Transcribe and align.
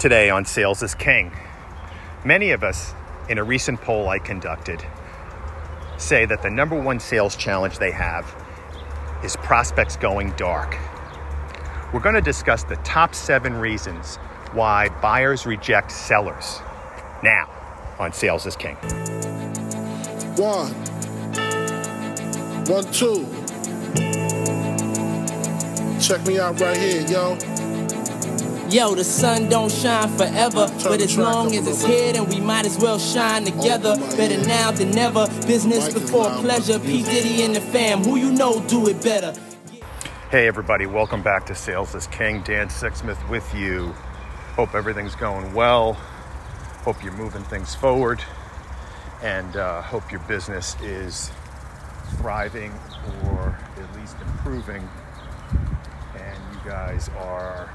today 0.00 0.30
on 0.30 0.46
Sales 0.46 0.82
is 0.82 0.94
King. 0.94 1.30
Many 2.24 2.52
of 2.52 2.64
us, 2.64 2.94
in 3.28 3.36
a 3.36 3.44
recent 3.44 3.78
poll 3.82 4.08
I 4.08 4.18
conducted, 4.18 4.82
say 5.98 6.24
that 6.24 6.40
the 6.40 6.48
number 6.48 6.80
one 6.80 6.98
sales 6.98 7.36
challenge 7.36 7.76
they 7.78 7.90
have 7.90 8.24
is 9.22 9.36
prospects 9.36 9.96
going 9.96 10.30
dark. 10.38 10.78
We're 11.92 12.00
going 12.00 12.14
to 12.14 12.22
discuss 12.22 12.64
the 12.64 12.76
top 12.76 13.14
seven 13.14 13.52
reasons 13.52 14.16
why 14.52 14.88
buyers 15.02 15.44
reject 15.44 15.92
sellers 15.92 16.60
now 17.22 17.50
on 17.98 18.14
Sales 18.14 18.46
is 18.46 18.56
King. 18.56 18.76
One. 20.36 20.72
One. 22.64 22.84
Check 26.00 26.26
me 26.26 26.38
out 26.38 26.58
right 26.58 26.76
here, 26.78 27.06
yo. 27.06 27.69
Yo, 28.70 28.94
the 28.94 29.02
sun 29.02 29.48
don't 29.48 29.72
shine 29.72 30.08
forever, 30.16 30.68
but 30.84 31.00
as 31.00 31.18
long 31.18 31.56
as 31.56 31.66
it's 31.66 31.84
here, 31.84 32.12
then 32.12 32.24
we 32.28 32.38
might 32.38 32.64
as 32.64 32.78
well 32.78 33.00
shine 33.00 33.44
together. 33.44 33.96
Better 34.16 34.40
now 34.46 34.70
than 34.70 34.92
never. 34.92 35.26
Business 35.44 35.92
before 35.92 36.30
pleasure. 36.40 36.78
but 36.78 36.82
P 36.82 36.98
music. 36.98 37.12
Diddy 37.12 37.42
and 37.42 37.56
the 37.56 37.60
fam, 37.60 38.04
who 38.04 38.14
you 38.14 38.30
know 38.30 38.60
do 38.68 38.86
it 38.86 39.02
better. 39.02 39.34
Hey, 40.30 40.46
everybody, 40.46 40.86
welcome 40.86 41.20
back 41.20 41.46
to 41.46 41.54
Sales 41.56 41.96
is 41.96 42.06
King. 42.06 42.42
Dan 42.42 42.68
Sixsmith 42.68 43.28
with 43.28 43.52
you. 43.56 43.88
Hope 44.54 44.76
everything's 44.76 45.16
going 45.16 45.52
well. 45.52 45.94
Hope 46.84 47.02
you're 47.02 47.12
moving 47.14 47.42
things 47.42 47.74
forward. 47.74 48.22
And 49.20 49.56
uh, 49.56 49.82
hope 49.82 50.12
your 50.12 50.20
business 50.28 50.80
is 50.80 51.32
thriving 52.18 52.72
or 53.24 53.58
at 53.76 53.98
least 53.98 54.14
improving. 54.20 54.88
And 56.14 56.38
you 56.54 56.70
guys 56.70 57.08
are 57.18 57.68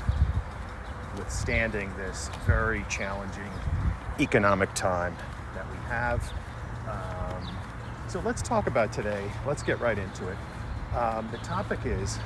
withstanding 1.18 1.96
this 1.98 2.30
very 2.46 2.86
challenging 2.90 3.52
economic 4.20 4.73
time 4.73 5.16
that 5.53 5.70
we 5.70 5.78
have. 5.88 6.34
Um, 6.88 7.58
so 8.08 8.22
let's 8.22 8.42
talk 8.42 8.67
about 8.67 8.94
today. 8.94 9.30
Let's 9.45 9.64
get 9.64 9.80
right 9.80 9.98
into 9.98 10.28
it. 10.28 10.38
Um, 10.95 11.28
the 11.31 11.38
topic 11.39 11.80
is 11.86 12.17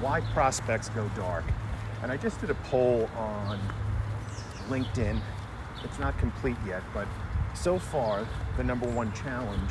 why 0.00 0.20
prospects 0.32 0.88
go 0.90 1.08
dark. 1.16 1.44
And 2.02 2.12
I 2.12 2.16
just 2.16 2.40
did 2.40 2.50
a 2.50 2.54
poll 2.54 3.08
on 3.16 3.58
LinkedIn. 4.68 5.20
It's 5.82 5.98
not 5.98 6.16
complete 6.18 6.56
yet, 6.66 6.82
but 6.92 7.08
so 7.54 7.78
far, 7.78 8.26
the 8.56 8.64
number 8.64 8.88
one 8.88 9.12
challenge 9.12 9.70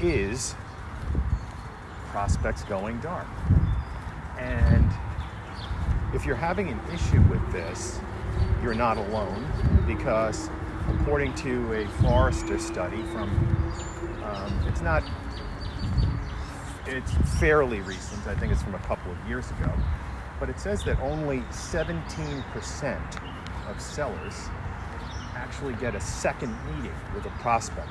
is 0.00 0.54
prospects 2.10 2.64
going 2.64 3.00
dark. 3.00 3.26
And 4.38 4.90
if 6.16 6.24
you're 6.24 6.34
having 6.34 6.70
an 6.70 6.80
issue 6.94 7.20
with 7.28 7.52
this, 7.52 8.00
you're 8.62 8.74
not 8.74 8.96
alone 8.96 9.46
because 9.86 10.48
according 10.88 11.34
to 11.34 11.74
a 11.74 11.86
Forrester 12.00 12.58
study 12.58 13.02
from, 13.12 13.28
um, 14.24 14.64
it's 14.66 14.80
not, 14.80 15.04
it's 16.86 17.12
fairly 17.38 17.80
recent, 17.80 18.26
I 18.26 18.34
think 18.34 18.50
it's 18.50 18.62
from 18.62 18.74
a 18.74 18.78
couple 18.78 19.12
of 19.12 19.28
years 19.28 19.50
ago, 19.50 19.70
but 20.40 20.48
it 20.48 20.58
says 20.58 20.82
that 20.84 20.98
only 21.00 21.40
17% 21.50 23.22
of 23.68 23.78
sellers 23.78 24.48
actually 25.34 25.74
get 25.74 25.94
a 25.94 26.00
second 26.00 26.56
meeting 26.64 26.96
with 27.14 27.26
a 27.26 27.30
prospect. 27.40 27.90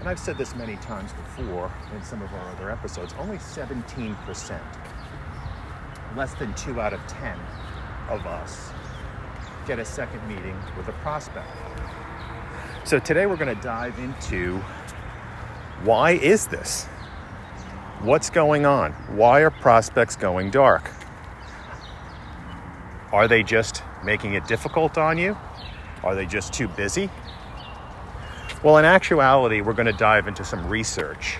And 0.00 0.08
I've 0.08 0.18
said 0.18 0.38
this 0.38 0.56
many 0.56 0.76
times 0.76 1.12
before 1.12 1.70
in 1.94 2.02
some 2.02 2.22
of 2.22 2.32
our 2.32 2.50
other 2.52 2.70
episodes, 2.70 3.14
only 3.18 3.36
17% 3.36 4.60
less 6.16 6.34
than 6.34 6.52
two 6.54 6.80
out 6.80 6.94
of 6.94 7.06
10 7.06 7.38
of 8.08 8.26
us 8.26 8.70
get 9.66 9.78
a 9.78 9.84
second 9.84 10.26
meeting 10.26 10.56
with 10.76 10.88
a 10.88 10.92
prospect. 10.92 11.48
So 12.84 12.98
today 12.98 13.26
we're 13.26 13.36
going 13.36 13.54
to 13.54 13.62
dive 13.62 13.98
into 13.98 14.58
why 15.82 16.12
is 16.12 16.46
this? 16.46 16.86
What's 18.00 18.30
going 18.30 18.64
on? 18.64 18.92
Why 19.16 19.40
are 19.40 19.50
prospects 19.50 20.16
going 20.16 20.50
dark? 20.50 20.90
Are 23.12 23.28
they 23.28 23.42
just 23.42 23.82
making 24.04 24.34
it 24.34 24.46
difficult 24.46 24.96
on 24.96 25.18
you? 25.18 25.36
Are 26.02 26.14
they 26.14 26.26
just 26.26 26.52
too 26.52 26.68
busy? 26.68 27.10
Well, 28.62 28.78
in 28.78 28.84
actuality, 28.84 29.60
we're 29.60 29.74
going 29.74 29.86
to 29.86 29.92
dive 29.92 30.28
into 30.28 30.44
some 30.44 30.66
research, 30.68 31.38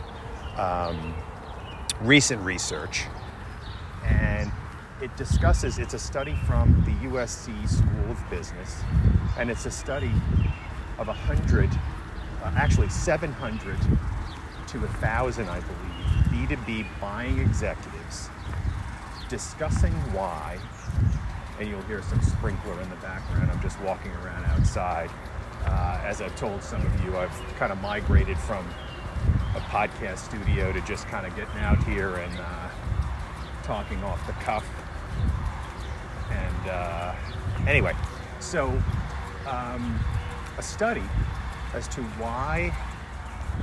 um, 0.56 1.15
recent 2.00 2.43
research, 2.43 3.06
it 5.01 5.15
discusses 5.17 5.79
it's 5.79 5.95
a 5.95 5.99
study 5.99 6.37
from 6.47 6.83
the 6.84 7.09
USC 7.09 7.69
School 7.69 8.11
of 8.11 8.31
Business, 8.31 8.81
and 9.39 9.51
it's 9.51 9.67
a 9.67 9.71
study 9.71 10.12
of 10.99 11.09
100, 11.09 11.71
uh, 11.71 12.53
actually 12.57 12.89
700 12.89 13.77
to 14.69 14.79
1,000, 14.79 15.49
I 15.49 15.61
believe, 15.61 16.49
B2B 16.49 16.87
buying 17.01 17.39
executives 17.39 18.31
discussing 19.29 19.93
why, 20.12 20.59
and 21.59 21.69
you'll 21.69 21.83
hear 21.83 22.03
some 22.03 22.21
sprinkler 22.23 22.81
in 22.81 22.89
the 22.91 22.97
background. 22.97 23.51
I'm 23.51 23.61
just 23.61 23.81
walking 23.81 24.12
around 24.12 24.45
outside. 24.47 25.11
Uh, 25.65 26.01
as 26.05 26.23
I've 26.23 26.37
told 26.37 26.62
some 26.62 26.85
of 26.85 27.05
you, 27.05 27.17
I've 27.17 27.35
kind 27.56 27.73
of 27.73 27.81
migrated 27.81 28.39
from 28.39 28.65
a 29.56 29.61
podcast 29.61 30.19
studio 30.19 30.73
to 30.73 30.81
just 30.83 31.09
kind 31.09 31.27
of 31.27 31.35
getting 31.35 31.56
out 31.59 31.83
here 31.85 32.15
and 32.15 32.39
uh, 32.39 32.69
talking 33.65 34.03
off 34.05 34.25
the 34.27 34.33
cuff. 34.35 34.65
Uh, 36.66 37.15
anyway, 37.66 37.94
so 38.41 38.69
um, 39.47 40.00
a 40.59 40.62
study 40.62 41.03
as 41.75 41.88
to 41.88 42.03
why 42.19 42.75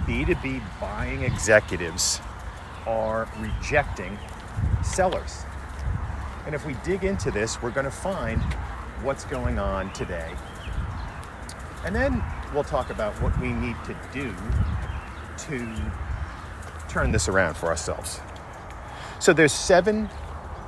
B2B 0.05 0.61
buying 0.79 1.23
executives 1.23 2.19
are 2.85 3.27
rejecting 3.39 4.17
sellers. 4.83 5.43
And 6.45 6.53
if 6.53 6.65
we 6.65 6.73
dig 6.83 7.03
into 7.03 7.31
this, 7.31 7.61
we're 7.61 7.71
going 7.71 7.85
to 7.85 7.91
find 7.91 8.41
what's 9.01 9.25
going 9.25 9.59
on 9.59 9.91
today. 9.93 10.33
And 11.85 11.95
then 11.95 12.23
we'll 12.53 12.63
talk 12.63 12.89
about 12.89 13.13
what 13.21 13.39
we 13.39 13.49
need 13.49 13.75
to 13.85 13.95
do 14.11 14.33
to 15.47 15.91
turn 16.87 17.11
this 17.11 17.27
around 17.27 17.55
for 17.55 17.67
ourselves. 17.67 18.19
So 19.19 19.33
there's 19.33 19.53
seven, 19.53 20.09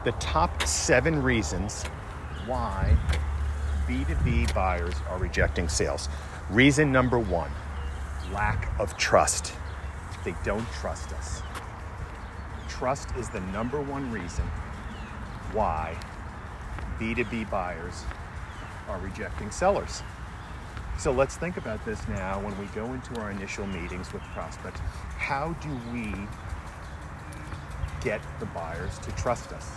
the 0.04 0.12
top 0.14 0.64
seven 0.64 1.22
reasons 1.22 1.84
why 2.46 2.98
B2B 3.88 4.54
buyers 4.54 4.96
are 5.10 5.18
rejecting 5.18 5.70
sales. 5.70 6.10
Reason 6.50 6.92
number 6.92 7.20
one 7.20 7.52
lack 8.32 8.70
of 8.80 8.98
trust. 8.98 9.54
They 10.24 10.36
don't 10.44 10.68
trust 10.74 11.14
us. 11.14 11.42
Trust 12.68 13.10
is 13.18 13.30
the 13.30 13.42
number 13.52 13.82
one 13.82 14.12
reason 14.12 14.46
why 15.54 15.96
B2B 17.00 17.50
buyers 17.50 18.04
are 18.88 19.00
rejecting 19.00 19.52
sellers. 19.52 20.02
So 20.98 21.12
let's 21.12 21.36
think 21.36 21.58
about 21.58 21.84
this 21.86 22.08
now 22.08 22.40
when 22.40 22.58
we 22.58 22.66
go 22.68 22.94
into 22.94 23.20
our 23.20 23.32
initial 23.32 23.68
meetings 23.68 24.12
with 24.14 24.22
prospects. 24.34 24.80
How 25.18 25.54
do 25.62 25.70
we 25.94 26.14
get 28.02 28.22
the 28.40 28.46
buyers 28.48 28.98
to 29.00 29.12
trust 29.12 29.52
us? 29.52 29.72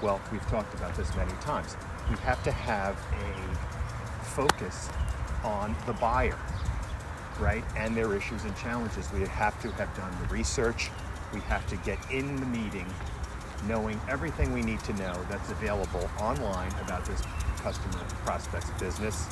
Well, 0.00 0.20
we've 0.30 0.46
talked 0.46 0.72
about 0.74 0.94
this 0.94 1.14
many 1.16 1.32
times. 1.40 1.76
We 2.08 2.16
have 2.18 2.42
to 2.44 2.52
have 2.52 2.96
a 3.12 4.24
focus 4.24 4.88
on 5.42 5.74
the 5.86 5.92
buyer, 5.94 6.38
right? 7.40 7.64
And 7.76 7.96
their 7.96 8.14
issues 8.14 8.44
and 8.44 8.56
challenges. 8.56 9.10
We 9.12 9.26
have 9.26 9.60
to 9.62 9.72
have 9.72 9.94
done 9.96 10.12
the 10.22 10.32
research. 10.32 10.90
We 11.34 11.40
have 11.40 11.66
to 11.68 11.76
get 11.78 11.98
in 12.12 12.36
the 12.36 12.46
meeting 12.46 12.86
knowing 13.66 14.00
everything 14.08 14.52
we 14.52 14.62
need 14.62 14.78
to 14.80 14.92
know 14.94 15.14
that's 15.28 15.50
available 15.50 16.08
online 16.20 16.70
about 16.82 17.04
this 17.04 17.20
customer 17.60 18.04
prospect's 18.24 18.70
business, 18.80 19.26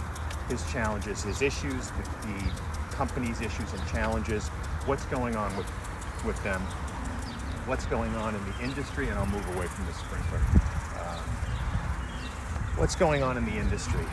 his 0.48 0.68
challenges, 0.72 1.22
his 1.22 1.42
issues, 1.42 1.90
the, 1.90 2.26
the 2.26 2.50
company's 2.90 3.40
issues 3.40 3.72
and 3.72 3.86
challenges, 3.86 4.48
what's 4.86 5.04
going 5.06 5.36
on 5.36 5.56
with, 5.56 5.70
with 6.24 6.42
them, 6.42 6.60
what's 7.66 7.86
going 7.86 8.14
on 8.14 8.32
in 8.32 8.44
the 8.44 8.62
industry, 8.62 9.08
and 9.08 9.18
I'll 9.18 9.26
move 9.26 9.46
away 9.56 9.66
from 9.66 9.86
the 9.86 9.92
sprinkler. 9.92 10.38
Um, 11.00 11.24
what's 12.76 12.94
going 12.94 13.24
on 13.24 13.36
in 13.36 13.44
the 13.44 13.56
industry? 13.56 14.04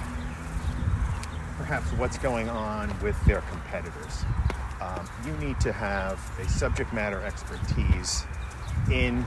Perhaps 1.58 1.92
what's 1.94 2.18
going 2.18 2.50
on 2.50 2.92
with 3.02 3.16
their 3.26 3.42
competitors. 3.42 4.26
Um, 4.82 5.08
you 5.26 5.34
need 5.34 5.60
to 5.60 5.72
have 5.72 6.20
a 6.40 6.50
subject 6.50 6.92
matter 6.94 7.22
expertise 7.22 8.26
in 8.92 9.24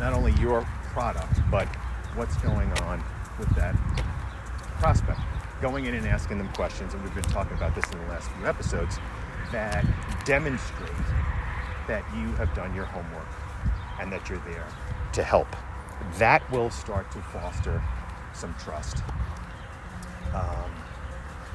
not 0.00 0.12
only 0.12 0.32
your 0.40 0.66
product, 0.92 1.40
but 1.48 1.68
what's 2.16 2.36
going 2.38 2.70
on 2.80 3.02
with 3.38 3.48
that 3.54 3.76
prospect. 4.80 5.20
Going 5.60 5.86
in 5.86 5.94
and 5.94 6.06
asking 6.06 6.38
them 6.38 6.48
questions, 6.48 6.94
and 6.94 7.02
we've 7.04 7.14
been 7.14 7.22
talking 7.24 7.56
about 7.56 7.76
this 7.76 7.84
in 7.92 7.98
the 8.00 8.06
last 8.06 8.28
few 8.32 8.46
episodes, 8.46 8.98
that 9.52 9.84
demonstrate 10.24 10.90
that 11.86 12.04
you 12.16 12.26
have 12.32 12.52
done 12.54 12.74
your 12.74 12.84
homework 12.84 13.26
and 14.00 14.12
that 14.12 14.28
you're 14.28 14.42
there 14.46 14.66
to 15.12 15.22
help. 15.22 15.48
That 16.18 16.48
will 16.50 16.70
start 16.70 17.10
to 17.12 17.18
foster 17.20 17.82
some 18.32 18.54
trust. 18.54 18.98
Um, 20.34 20.70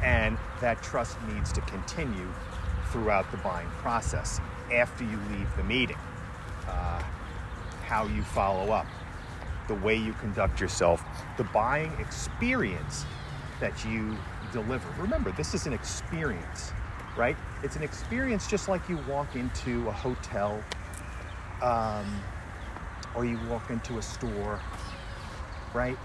and 0.04 0.38
that 0.60 0.82
trust 0.84 1.18
needs 1.34 1.52
to 1.54 1.62
continue 1.62 2.28
throughout 2.92 3.30
the 3.32 3.38
buying 3.38 3.70
process 3.78 4.40
after 4.72 5.04
you 5.04 5.18
leave 5.32 5.56
the 5.56 5.64
meeting. 5.64 5.98
Uh, 6.68 7.02
how 7.86 8.06
you 8.08 8.22
follow 8.24 8.72
up, 8.72 8.88
the 9.68 9.76
way 9.76 9.96
you 9.96 10.14
conduct 10.14 10.60
yourself, 10.60 11.04
the 11.38 11.44
buying 11.46 11.92
experience 12.00 13.06
that 13.60 13.86
you 13.86 14.18
deliver. 14.52 14.90
Remember, 15.02 15.32
this 15.32 15.54
is 15.54 15.68
an 15.68 15.74
experience, 15.74 16.74
right? 17.16 17.38
It's 17.64 17.76
an 17.76 17.84
experience 17.84 18.48
just 18.48 18.68
like 18.68 18.88
you 18.90 18.98
walk 19.08 19.36
into 19.36 19.88
a 19.88 19.92
hotel 19.92 20.62
um, 21.62 22.06
or 23.16 23.26
you 23.26 23.40
walk 23.50 23.70
into 23.70 23.98
a 23.98 24.02
store, 24.02 24.60
right? 25.74 25.98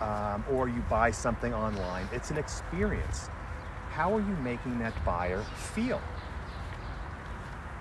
Um, 0.00 0.44
or 0.50 0.68
you 0.68 0.82
buy 0.88 1.10
something 1.10 1.54
online. 1.54 2.08
It's 2.12 2.30
an 2.30 2.36
experience. 2.36 3.28
How 3.90 4.14
are 4.14 4.20
you 4.20 4.36
making 4.42 4.78
that 4.80 4.92
buyer 5.04 5.42
feel? 5.74 6.00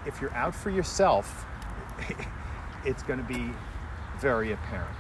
If 0.06 0.22
you're 0.22 0.34
out 0.34 0.56
for 0.56 0.70
yourself, 0.70 1.46
it's 2.86 3.04
going 3.04 3.20
to 3.20 3.26
be 3.26 3.52
very 4.20 4.54
apparent. 4.54 4.96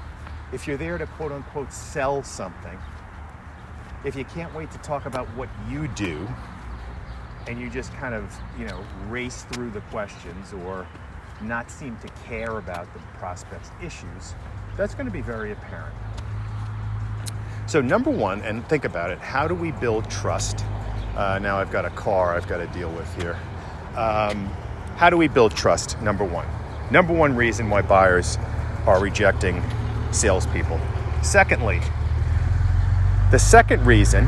If 0.51 0.67
you're 0.67 0.77
there 0.77 0.97
to 0.97 1.05
quote 1.05 1.31
unquote 1.31 1.71
sell 1.71 2.23
something, 2.23 2.77
if 4.03 4.15
you 4.15 4.25
can't 4.25 4.53
wait 4.53 4.71
to 4.71 4.77
talk 4.79 5.05
about 5.05 5.27
what 5.29 5.49
you 5.69 5.87
do 5.89 6.27
and 7.47 7.59
you 7.59 7.69
just 7.69 7.93
kind 7.93 8.13
of, 8.13 8.35
you 8.57 8.65
know, 8.65 8.83
race 9.07 9.43
through 9.51 9.71
the 9.71 9.81
questions 9.81 10.53
or 10.53 10.87
not 11.41 11.69
seem 11.69 11.97
to 11.97 12.07
care 12.27 12.57
about 12.57 12.91
the 12.93 12.99
prospect's 13.17 13.71
issues, 13.83 14.35
that's 14.77 14.93
going 14.93 15.05
to 15.05 15.11
be 15.11 15.21
very 15.21 15.51
apparent. 15.51 15.95
So, 17.67 17.81
number 17.81 18.11
one, 18.11 18.41
and 18.41 18.67
think 18.67 18.85
about 18.85 19.09
it 19.09 19.19
how 19.19 19.47
do 19.47 19.55
we 19.55 19.71
build 19.71 20.09
trust? 20.09 20.63
Uh, 21.15 21.39
now 21.39 21.57
I've 21.57 21.71
got 21.71 21.85
a 21.85 21.89
car 21.91 22.35
I've 22.35 22.47
got 22.47 22.57
to 22.57 22.67
deal 22.67 22.91
with 22.91 23.13
here. 23.21 23.39
Um, 23.95 24.47
how 24.97 25.09
do 25.09 25.17
we 25.17 25.27
build 25.27 25.55
trust? 25.55 26.01
Number 26.01 26.23
one. 26.23 26.47
Number 26.91 27.13
one 27.13 27.35
reason 27.35 27.69
why 27.69 27.81
buyers 27.81 28.37
are 28.85 29.01
rejecting 29.01 29.63
salespeople. 30.11 30.79
Secondly, 31.23 31.81
the 33.31 33.39
second 33.39 33.85
reason 33.85 34.25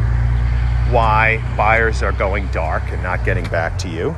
why 0.89 1.43
buyers 1.55 2.01
are 2.01 2.13
going 2.13 2.47
dark 2.47 2.83
and 2.87 3.03
not 3.03 3.23
getting 3.23 3.45
back 3.49 3.77
to 3.79 3.89
you, 3.89 4.15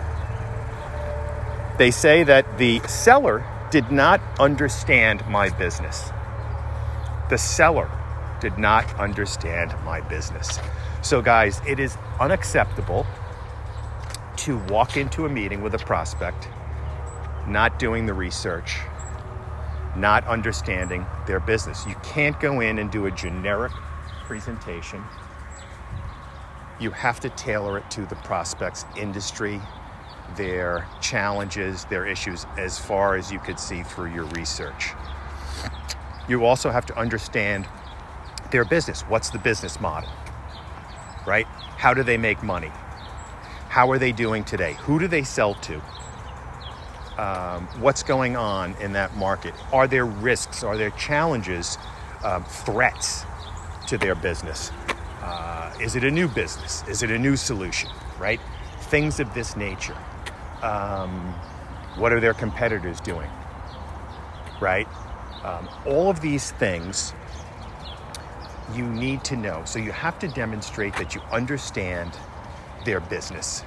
they 1.80 1.92
say 1.92 2.24
that 2.24 2.58
the 2.58 2.80
seller 2.88 3.42
did 3.72 3.90
not 3.90 4.20
understand 4.38 5.26
my 5.28 5.50
business. 5.50 6.12
The 7.30 7.38
seller 7.38 7.90
did 8.42 8.58
not 8.58 8.94
understand 9.00 9.74
my 9.86 10.02
business. 10.02 10.60
So, 11.02 11.22
guys, 11.22 11.62
it 11.66 11.80
is 11.80 11.98
unacceptable 12.20 13.08
to 14.38 14.58
walk 14.68 14.98
into 14.98 15.26
a 15.26 15.30
meeting 15.30 15.62
with 15.62 15.74
a 15.74 15.78
prospect 15.78 16.50
not 17.48 17.80
doing 17.80 18.06
the 18.06 18.14
research, 18.14 18.80
not 19.96 20.28
understanding 20.28 21.06
their 21.28 21.40
business. 21.40 21.86
You 21.88 21.96
can't 22.04 22.38
go 22.42 22.60
in 22.60 22.80
and 22.80 22.92
do 22.92 23.06
a 23.06 23.12
generic 23.12 23.72
presentation. 24.25 25.02
You 26.78 26.92
have 26.92 27.22
to 27.22 27.30
tailor 27.30 27.78
it 27.78 27.90
to 27.92 28.06
the 28.06 28.16
prospect's 28.16 28.84
industry, 28.98 29.62
their 30.36 30.88
challenges, 31.02 31.86
their 31.86 32.06
issues, 32.06 32.46
as 32.58 32.80
far 32.80 33.16
as 33.16 33.31
you 33.31 33.40
could 33.40 33.60
see 33.60 33.84
through 33.84 34.14
your 34.14 34.26
research. 34.26 34.92
You 36.28 36.46
also 36.46 36.70
have 36.70 36.86
to 36.88 36.98
understand 36.98 37.68
their 38.52 38.66
business. 38.66 39.02
What's 39.02 39.30
the 39.30 39.40
business 39.40 39.80
model? 39.80 40.10
Right? 41.26 41.46
How 41.78 41.94
do 41.94 42.04
they 42.04 42.18
make 42.18 42.44
money? 42.44 42.72
How 43.70 43.90
are 43.92 44.00
they 44.00 44.12
doing 44.12 44.44
today? 44.44 44.74
Who 44.81 45.00
do 45.00 45.08
they 45.08 45.24
sell 45.24 45.54
to? 45.56 45.81
um, 47.20 47.68
what's 47.82 48.02
going 48.02 48.38
on 48.38 48.74
in 48.80 48.94
that 48.94 49.16
market. 49.18 49.54
Are 49.74 49.88
there 49.88 50.06
risks? 50.06 50.64
Are 50.64 50.78
there 50.78 50.92
challenges, 50.92 51.78
um, 52.24 52.44
threats 52.46 53.25
to 53.88 53.98
their 53.98 54.16
business? 54.16 54.72
Uh, 55.22 55.74
is 55.82 55.98
it 55.98 56.06
a 56.06 56.12
new 56.12 56.30
business? 56.30 56.84
Is 56.88 57.04
it 57.04 57.12
a 57.12 57.20
new 57.20 57.36
solution? 57.36 57.90
Right? 58.18 58.40
Things 58.84 59.20
of 59.20 59.34
this 59.34 59.58
nature. 59.58 59.98
Um, 60.62 61.34
what 61.96 62.14
are 62.14 62.20
their 62.20 62.34
competitors 62.34 63.00
doing? 63.02 63.30
Right? 64.62 64.88
Um, 65.44 65.70
all 65.86 66.10
of 66.10 66.22
these 66.22 66.52
things 66.52 67.14
you 68.74 68.86
need 68.86 69.24
to 69.26 69.36
know. 69.36 69.64
So 69.66 69.80
you 69.80 69.92
have 69.92 70.20
to 70.20 70.28
demonstrate 70.28 70.94
that 70.96 71.16
you 71.16 71.22
understand 71.32 72.18
their 72.86 73.00
business, 73.00 73.64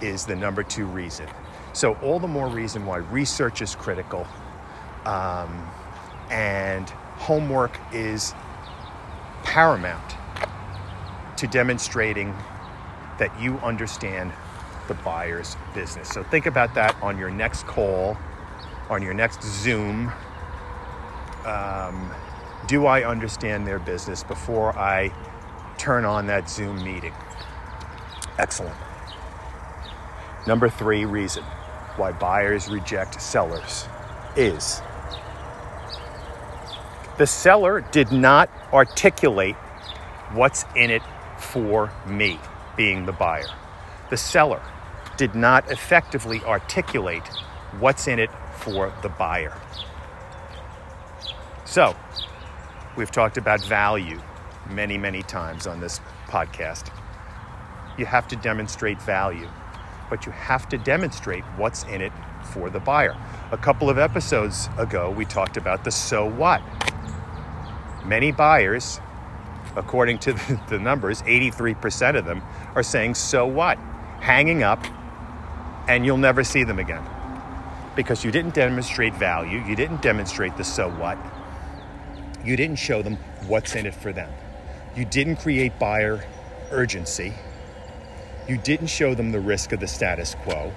is 0.00 0.26
the 0.26 0.36
number 0.36 0.62
two 0.62 0.86
reason. 0.86 1.26
So, 1.72 1.94
all 1.96 2.18
the 2.18 2.28
more 2.28 2.48
reason 2.48 2.86
why 2.86 2.98
research 2.98 3.62
is 3.62 3.74
critical 3.74 4.26
um, 5.04 5.70
and 6.30 6.88
homework 7.18 7.78
is 7.92 8.34
paramount 9.42 10.16
to 11.36 11.46
demonstrating 11.46 12.34
that 13.18 13.38
you 13.40 13.58
understand 13.58 14.32
the 14.88 14.94
buyer's 14.94 15.56
business. 15.74 16.08
So, 16.08 16.22
think 16.24 16.46
about 16.46 16.74
that 16.74 16.96
on 17.02 17.18
your 17.18 17.30
next 17.30 17.66
call, 17.66 18.16
on 18.90 19.02
your 19.02 19.14
next 19.14 19.42
Zoom. 19.42 20.12
Um, 21.44 22.10
do 22.66 22.86
I 22.86 23.04
understand 23.04 23.66
their 23.66 23.78
business 23.78 24.22
before 24.22 24.76
I 24.78 25.12
turn 25.78 26.04
on 26.04 26.26
that 26.26 26.50
Zoom 26.50 26.82
meeting? 26.82 27.14
Excellent. 28.38 28.76
Number 30.46 30.68
three 30.68 31.04
reason 31.04 31.44
why 31.96 32.12
buyers 32.12 32.68
reject 32.68 33.20
sellers 33.20 33.86
is 34.36 34.80
the 37.18 37.26
seller 37.26 37.80
did 37.80 38.12
not 38.12 38.48
articulate 38.72 39.56
what's 40.32 40.64
in 40.76 40.90
it 40.90 41.02
for 41.38 41.92
me, 42.06 42.38
being 42.76 43.06
the 43.06 43.12
buyer. 43.12 43.48
The 44.10 44.16
seller 44.16 44.62
did 45.18 45.34
not 45.34 45.70
effectively 45.70 46.40
articulate 46.44 47.26
what's 47.78 48.08
in 48.08 48.18
it 48.18 48.30
for 48.56 48.92
the 49.02 49.10
buyer. 49.10 49.60
So, 51.66 51.94
we've 52.96 53.10
talked 53.10 53.36
about 53.36 53.62
value 53.64 54.18
many, 54.70 54.96
many 54.96 55.22
times 55.22 55.66
on 55.66 55.80
this 55.80 56.00
podcast. 56.28 56.90
You 57.98 58.06
have 58.06 58.26
to 58.28 58.36
demonstrate 58.36 59.02
value 59.02 59.48
but 60.08 60.26
you 60.26 60.32
have 60.32 60.68
to 60.70 60.78
demonstrate 60.78 61.44
what's 61.56 61.84
in 61.84 62.00
it 62.00 62.12
for 62.52 62.70
the 62.70 62.80
buyer. 62.80 63.16
A 63.52 63.58
couple 63.58 63.90
of 63.90 63.98
episodes 63.98 64.68
ago, 64.78 65.10
we 65.10 65.24
talked 65.24 65.56
about 65.56 65.84
the 65.84 65.90
so 65.90 66.26
what. 66.26 66.62
Many 68.04 68.32
buyers, 68.32 69.00
according 69.76 70.18
to 70.20 70.32
the 70.68 70.78
numbers, 70.78 71.22
83% 71.22 72.16
of 72.16 72.24
them 72.24 72.42
are 72.74 72.82
saying 72.82 73.14
so 73.14 73.46
what, 73.46 73.78
hanging 74.20 74.62
up, 74.62 74.84
and 75.88 76.06
you'll 76.06 76.16
never 76.16 76.44
see 76.44 76.64
them 76.64 76.78
again. 76.78 77.04
Because 77.96 78.24
you 78.24 78.30
didn't 78.30 78.54
demonstrate 78.54 79.14
value, 79.14 79.58
you 79.66 79.74
didn't 79.74 80.02
demonstrate 80.02 80.56
the 80.56 80.64
so 80.64 80.88
what, 80.88 81.18
you 82.44 82.56
didn't 82.56 82.76
show 82.76 83.02
them 83.02 83.16
what's 83.48 83.74
in 83.74 83.86
it 83.86 83.94
for 83.94 84.12
them. 84.12 84.30
You 84.94 85.04
didn't 85.04 85.36
create 85.36 85.78
buyer 85.78 86.24
urgency 86.70 87.34
you 88.48 88.56
didn't 88.56 88.86
show 88.86 89.14
them 89.14 89.30
the 89.30 89.40
risk 89.40 89.72
of 89.72 89.80
the 89.80 89.86
status 89.86 90.34
quo. 90.42 90.72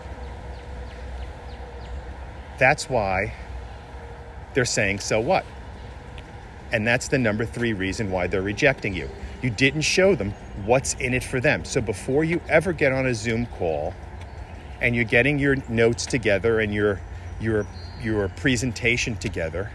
That's 2.59 2.89
why 2.89 3.33
they're 4.53 4.65
saying, 4.65 4.99
so 4.99 5.19
what? 5.21 5.45
And 6.73 6.85
that's 6.85 7.07
the 7.07 7.17
number 7.17 7.45
three 7.45 7.73
reason 7.73 8.11
why 8.11 8.27
they're 8.27 8.41
rejecting 8.41 8.93
you. 8.93 9.09
You 9.41 9.49
didn't 9.49 9.81
show 9.81 10.15
them 10.15 10.31
what's 10.65 10.93
in 10.95 11.13
it 11.13 11.23
for 11.23 11.39
them. 11.39 11.65
So 11.65 11.81
before 11.81 12.23
you 12.23 12.41
ever 12.49 12.73
get 12.73 12.91
on 12.91 13.07
a 13.07 13.15
Zoom 13.15 13.45
call 13.45 13.93
and 14.81 14.95
you're 14.95 15.05
getting 15.05 15.39
your 15.39 15.55
notes 15.69 16.05
together 16.05 16.59
and 16.59 16.73
your, 16.73 16.99
your, 17.39 17.65
your 18.01 18.27
presentation 18.29 19.15
together, 19.15 19.71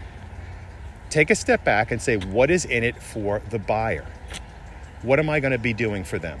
take 1.09 1.29
a 1.29 1.35
step 1.35 1.63
back 1.63 1.91
and 1.91 2.01
say, 2.01 2.17
what 2.17 2.51
is 2.51 2.65
in 2.65 2.83
it 2.83 3.01
for 3.01 3.41
the 3.49 3.57
buyer? 3.57 4.05
What 5.01 5.19
am 5.19 5.29
I 5.29 5.39
going 5.39 5.53
to 5.53 5.57
be 5.57 5.73
doing 5.73 6.03
for 6.03 6.19
them? 6.19 6.39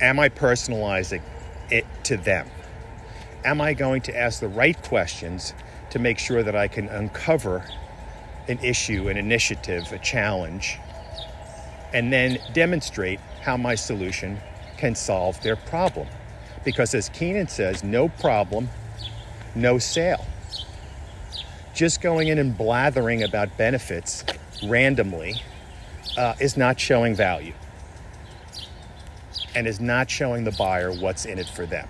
Am 0.00 0.18
I 0.18 0.28
personalizing 0.28 1.22
it 1.70 1.84
to 2.04 2.16
them? 2.16 2.48
Am 3.44 3.60
I 3.60 3.74
going 3.74 4.02
to 4.02 4.16
ask 4.16 4.40
the 4.40 4.48
right 4.48 4.80
questions 4.82 5.52
to 5.90 5.98
make 5.98 6.18
sure 6.18 6.42
that 6.42 6.54
I 6.54 6.68
can 6.68 6.88
uncover 6.88 7.64
an 8.48 8.58
issue, 8.60 9.08
an 9.08 9.16
initiative, 9.16 9.90
a 9.92 9.98
challenge, 9.98 10.78
and 11.92 12.12
then 12.12 12.38
demonstrate 12.52 13.18
how 13.42 13.56
my 13.56 13.74
solution 13.74 14.38
can 14.76 14.94
solve 14.94 15.40
their 15.42 15.56
problem? 15.56 16.06
Because 16.64 16.94
as 16.94 17.08
Keenan 17.08 17.48
says, 17.48 17.82
no 17.82 18.08
problem, 18.08 18.68
no 19.54 19.78
sale. 19.78 20.24
Just 21.74 22.00
going 22.00 22.28
in 22.28 22.38
and 22.38 22.56
blathering 22.56 23.22
about 23.22 23.56
benefits 23.56 24.24
randomly 24.64 25.42
uh, 26.16 26.34
is 26.40 26.56
not 26.56 26.78
showing 26.78 27.14
value 27.14 27.54
and 29.54 29.66
is 29.66 29.80
not 29.80 30.10
showing 30.10 30.44
the 30.44 30.52
buyer 30.52 30.92
what's 30.92 31.24
in 31.24 31.38
it 31.38 31.48
for 31.48 31.66
them. 31.66 31.88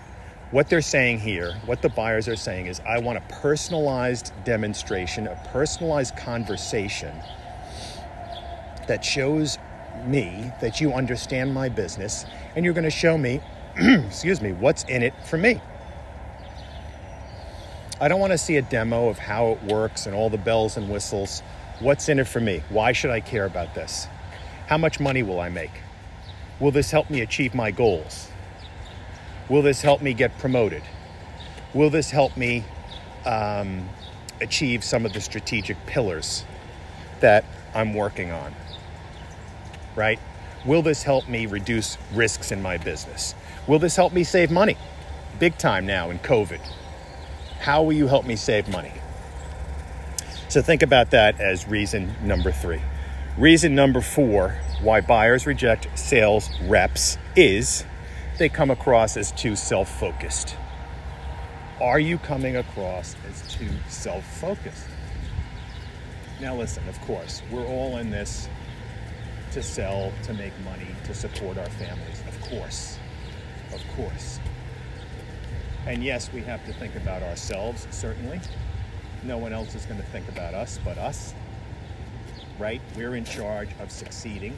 What 0.51 0.69
they're 0.69 0.81
saying 0.81 1.21
here, 1.21 1.55
what 1.67 1.83
the 1.83 1.89
buyers 1.89 2.27
are 2.27 2.37
saying 2.37 2.67
is, 2.67 2.81
I 2.81 2.99
want 2.99 3.19
a 3.19 3.21
personalized 3.41 4.33
demonstration, 4.45 5.29
a 5.29 5.37
personalized 5.53 6.17
conversation 6.17 7.15
that 8.89 9.05
shows 9.05 9.59
me 10.05 10.51
that 10.61 10.81
you 10.81 10.93
understand 10.93 11.55
my 11.55 11.69
business 11.69 12.25
and 12.57 12.65
you're 12.65 12.75
going 12.75 12.85
to 12.85 12.91
show 12.91 13.17
me, 13.17 13.41
excuse 14.07 14.41
me, 14.41 14.53
what's 14.53 14.85
in 14.85 15.03
it 15.03 15.15
for 15.27 15.39
me. 15.39 15.61
I 18.01 18.09
don't 18.09 18.21
want 18.21 18.33
to 18.33 18.39
see 18.39 18.57
a 18.57 18.63
demo 18.63 19.09
of 19.09 19.19
how 19.19 19.49
it 19.53 19.63
works 19.65 20.07
and 20.07 20.15
all 20.15 20.31
the 20.31 20.39
bells 20.39 20.77
and 20.77 20.89
whistles. 20.89 21.43
What's 21.81 22.09
in 22.09 22.19
it 22.19 22.27
for 22.27 22.41
me? 22.41 22.63
Why 22.71 22.93
should 22.93 23.11
I 23.11 23.21
care 23.21 23.45
about 23.45 23.75
this? 23.75 24.07
How 24.67 24.79
much 24.79 25.01
money 25.01 25.23
will 25.23 25.39
I 25.39 25.51
make? 25.51 25.71
Will 26.61 26.71
this 26.71 26.91
help 26.91 27.11
me 27.11 27.21
achieve 27.21 27.55
my 27.55 27.71
goals? 27.71 28.31
Will 29.49 29.63
this 29.63 29.83
help 29.83 30.01
me 30.01 30.15
get 30.15 30.37
promoted? 30.39 30.83
Will 31.75 31.91
this 31.91 32.11
help 32.11 32.37
me 32.37 32.65
um, 33.27 33.89
achieve 34.41 34.83
some 34.83 35.05
of 35.05 35.13
the 35.13 35.21
strategic 35.21 35.77
pillars 35.87 36.45
that 37.21 37.45
I'm 37.75 37.95
working 37.95 38.31
on? 38.31 38.55
Right? 39.95 40.19
Will 40.65 40.83
this 40.83 41.03
help 41.03 41.29
me 41.29 41.47
reduce 41.47 41.99
risks 42.13 42.53
in 42.53 42.63
my 42.63 42.77
business? 42.77 43.35
Will 43.71 43.79
this 43.79 43.95
help 43.95 44.13
me 44.13 44.25
save 44.25 44.51
money? 44.51 44.77
Big 45.39 45.57
time 45.57 45.87
now 45.87 46.11
in 46.11 46.19
COVID. 46.19 46.59
How 47.61 47.85
will 47.85 47.93
you 47.93 48.09
help 48.09 48.27
me 48.27 48.35
save 48.35 48.69
money? 48.69 48.93
So 50.49 50.61
think 50.61 50.83
about 50.83 51.13
that 51.13 51.41
as 51.41 51.69
reason 51.69 52.17
number 52.21 52.51
three. 52.51 52.83
Reason 53.39 53.73
number 53.73 54.01
four 54.01 54.59
why 54.83 55.01
buyers 55.01 55.47
reject 55.47 55.87
sales 55.97 56.51
reps 56.63 57.17
is 57.37 57.85
they 58.39 58.49
come 58.49 58.73
across 58.73 59.17
as 59.17 59.31
too 59.31 59.55
self 59.55 60.01
focused. 60.01 60.57
Are 61.81 62.01
you 62.01 62.19
coming 62.19 62.57
across 62.57 63.15
as 63.31 63.55
too 63.55 63.71
self 63.87 64.25
focused? 64.41 64.89
Now, 66.41 66.57
listen, 66.57 66.89
of 66.89 67.01
course, 67.03 67.41
we're 67.53 67.67
all 67.67 67.99
in 67.99 68.11
this 68.11 68.49
to 69.53 69.63
sell, 69.63 70.13
to 70.25 70.35
make 70.35 70.59
money, 70.65 70.89
to 71.05 71.15
support 71.15 71.57
our 71.57 71.71
families. 71.71 72.21
Of 72.27 72.41
course. 72.41 72.99
Of 73.73 73.83
course. 73.97 74.41
And 75.87 76.05
yes, 76.05 76.33
we 76.33 76.43
have 76.43 76.65
to 76.67 76.73
think 76.73 76.97
about 76.97 77.23
ourselves, 77.23 77.87
certainly. 77.91 78.41
No 79.23 79.39
one 79.39 79.53
else 79.53 79.75
is 79.75 79.87
going 79.87 80.01
to 80.01 80.07
think 80.07 80.29
about 80.29 80.55
us 80.55 80.79
but 80.85 80.99
us. 80.99 81.35
Right? 82.59 82.81
We're 82.97 83.17
in 83.17 83.25
charge 83.25 83.69
of 83.81 83.91
succeeding. 83.91 84.57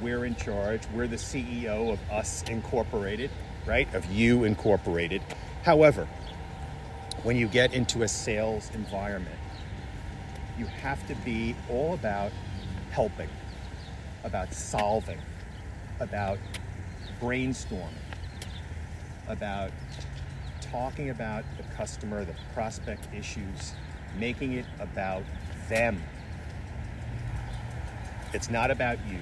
We're 0.00 0.24
in 0.24 0.34
charge. 0.34 0.82
We're 0.92 1.06
the 1.06 1.16
CEO 1.16 1.92
of 1.92 2.00
Us 2.10 2.42
Incorporated, 2.48 3.30
right? 3.66 3.92
Of 3.94 4.04
You 4.06 4.44
Incorporated. 4.44 5.22
However, 5.62 6.08
when 7.22 7.36
you 7.36 7.46
get 7.46 7.72
into 7.72 8.02
a 8.02 8.08
sales 8.08 8.70
environment, 8.74 9.36
you 10.58 10.66
have 10.66 11.06
to 11.06 11.14
be 11.16 11.56
all 11.70 11.94
about 11.94 12.32
helping, 12.90 13.28
about 14.24 14.52
solving, 14.52 15.18
about 16.00 16.38
brainstorming, 17.20 17.88
about 19.28 19.70
talking 20.60 21.10
about 21.10 21.44
the 21.56 21.62
customer, 21.74 22.24
the 22.24 22.34
prospect 22.52 23.08
issues, 23.14 23.74
making 24.18 24.54
it 24.54 24.66
about 24.80 25.22
them. 25.68 26.02
It's 28.32 28.50
not 28.50 28.70
about 28.70 28.98
you. 29.08 29.18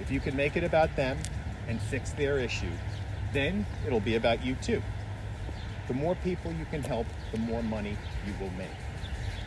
If 0.00 0.10
you 0.10 0.20
can 0.20 0.36
make 0.36 0.56
it 0.56 0.64
about 0.64 0.94
them 0.94 1.18
and 1.68 1.80
fix 1.80 2.12
their 2.12 2.38
issue, 2.38 2.70
then 3.32 3.66
it'll 3.86 4.00
be 4.00 4.14
about 4.14 4.44
you 4.44 4.54
too. 4.62 4.82
The 5.88 5.94
more 5.94 6.14
people 6.16 6.52
you 6.52 6.64
can 6.66 6.82
help, 6.82 7.06
the 7.32 7.38
more 7.38 7.62
money 7.62 7.96
you 8.26 8.32
will 8.40 8.52
make. 8.52 8.70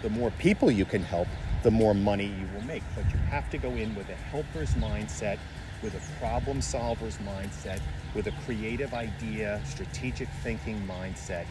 The 0.02 0.10
more 0.10 0.32
people 0.32 0.72
you 0.72 0.86
can 0.86 1.04
help, 1.04 1.28
the 1.64 1.72
more 1.72 1.94
money 1.94 2.26
you 2.26 2.48
will 2.54 2.66
make. 2.66 2.84
But 2.96 3.06
you 3.12 3.18
have 3.30 3.50
to 3.52 3.58
go 3.58 3.70
in 3.72 3.96
with 3.96 4.10
a 4.10 4.16
helper's 4.16 4.74
mindset, 4.76 5.38
with 5.82 5.96
a 5.96 6.20
problem 6.20 6.62
solver's 6.62 7.18
mindset, 7.18 7.80
with 8.16 8.28
a 8.28 8.32
creative 8.46 8.94
idea, 8.94 9.62
strategic 9.66 10.28
thinking 10.44 10.82
mindset 10.88 11.46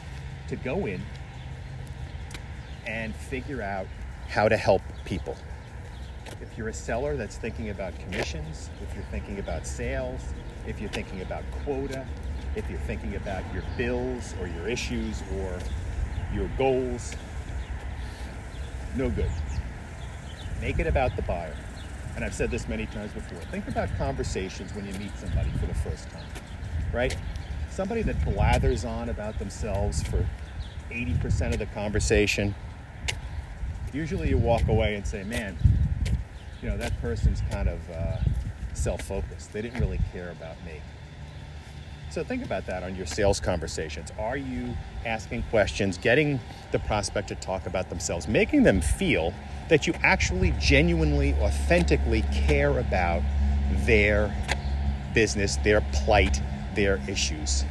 to 0.48 0.56
go 0.56 0.86
in 0.86 1.00
and 2.86 3.14
figure 3.14 3.62
out 3.62 3.86
how 4.28 4.48
to 4.48 4.56
help 4.56 4.82
people. 5.04 5.36
If 6.40 6.56
you're 6.56 6.68
a 6.68 6.74
seller 6.74 7.16
that's 7.16 7.36
thinking 7.36 7.70
about 7.70 7.98
commissions, 7.98 8.70
if 8.82 8.94
you're 8.94 9.04
thinking 9.04 9.38
about 9.38 9.66
sales, 9.66 10.22
if 10.66 10.80
you're 10.80 10.90
thinking 10.90 11.22
about 11.22 11.42
quota, 11.64 12.06
if 12.54 12.68
you're 12.68 12.78
thinking 12.80 13.16
about 13.16 13.42
your 13.52 13.62
bills 13.76 14.34
or 14.40 14.46
your 14.46 14.68
issues 14.68 15.22
or 15.36 15.58
your 16.34 16.48
goals, 16.58 17.14
no 18.96 19.10
good. 19.10 19.30
Make 20.60 20.78
it 20.78 20.86
about 20.86 21.14
the 21.16 21.22
buyer. 21.22 21.56
And 22.16 22.24
I've 22.24 22.34
said 22.34 22.50
this 22.50 22.68
many 22.68 22.86
times 22.86 23.12
before. 23.12 23.38
Think 23.50 23.68
about 23.68 23.88
conversations 23.96 24.74
when 24.74 24.86
you 24.86 24.92
meet 24.94 25.16
somebody 25.18 25.50
for 25.60 25.66
the 25.66 25.74
first 25.74 26.10
time, 26.10 26.24
right? 26.92 27.16
Somebody 27.71 28.02
that 28.02 28.25
blathers 28.25 28.85
on 28.85 29.09
about 29.09 29.38
themselves 29.38 30.02
for 30.02 30.26
80% 30.90 31.52
of 31.52 31.59
the 31.59 31.66
conversation. 31.66 32.54
Usually 33.92 34.28
you 34.28 34.38
walk 34.38 34.68
away 34.68 34.95
and 34.95 35.07
say, 35.07 35.23
man, 35.25 35.57
you 36.62 36.68
know, 36.68 36.76
that 36.76 36.99
person's 37.00 37.42
kind 37.50 37.68
of 37.68 37.90
uh, 37.90 38.16
self 38.75 39.02
focused. 39.02 39.52
They 39.52 39.62
didn't 39.62 39.80
really 39.80 40.00
care 40.12 40.30
about 40.30 40.57
me. 40.64 40.80
So 42.11 42.25
think 42.25 42.45
about 42.45 42.66
that 42.66 42.83
on 42.83 42.97
your 42.97 43.07
sales 43.07 43.38
conversations. 43.38 44.11
Are 44.18 44.37
you 44.37 44.75
asking 45.04 45.42
questions, 45.50 45.99
getting 45.99 46.40
the 46.73 46.78
prospect 46.80 47.28
to 47.28 47.35
talk 47.35 47.66
about 47.66 47.90
themselves, 47.90 48.26
making 48.26 48.62
them 48.62 48.80
feel 48.80 49.35
that 49.68 49.87
you 49.87 49.92
actually 50.02 50.54
genuinely, 50.59 51.35
authentically 51.35 52.23
care 52.33 52.78
about 52.78 53.23
their 53.85 54.35
business, 55.12 55.57
their 55.57 55.83
plight, 55.92 56.40
their 56.78 57.00
issues? 57.08 57.64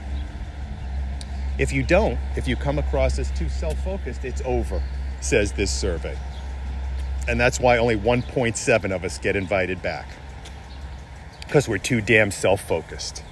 If 1.57 1.71
you 1.71 1.81
don't, 1.81 2.19
if 2.35 2.45
you 2.45 2.57
come 2.57 2.77
across 2.77 3.17
as 3.17 3.31
too 3.31 3.47
self 3.47 3.81
focused, 3.85 4.25
it's 4.25 4.41
over, 4.43 4.83
says 5.21 5.53
this 5.53 5.71
survey. 5.71 6.17
And 7.25 7.39
that's 7.39 7.57
why 7.59 7.77
only 7.77 7.95
1.7 7.95 8.95
of 8.95 9.03
us 9.05 9.17
get 9.17 9.37
invited 9.37 9.81
back. 9.81 10.07
Because 11.39 11.69
we're 11.69 11.77
too 11.77 12.01
damn 12.01 12.31
self 12.31 12.61
focused. 12.61 13.23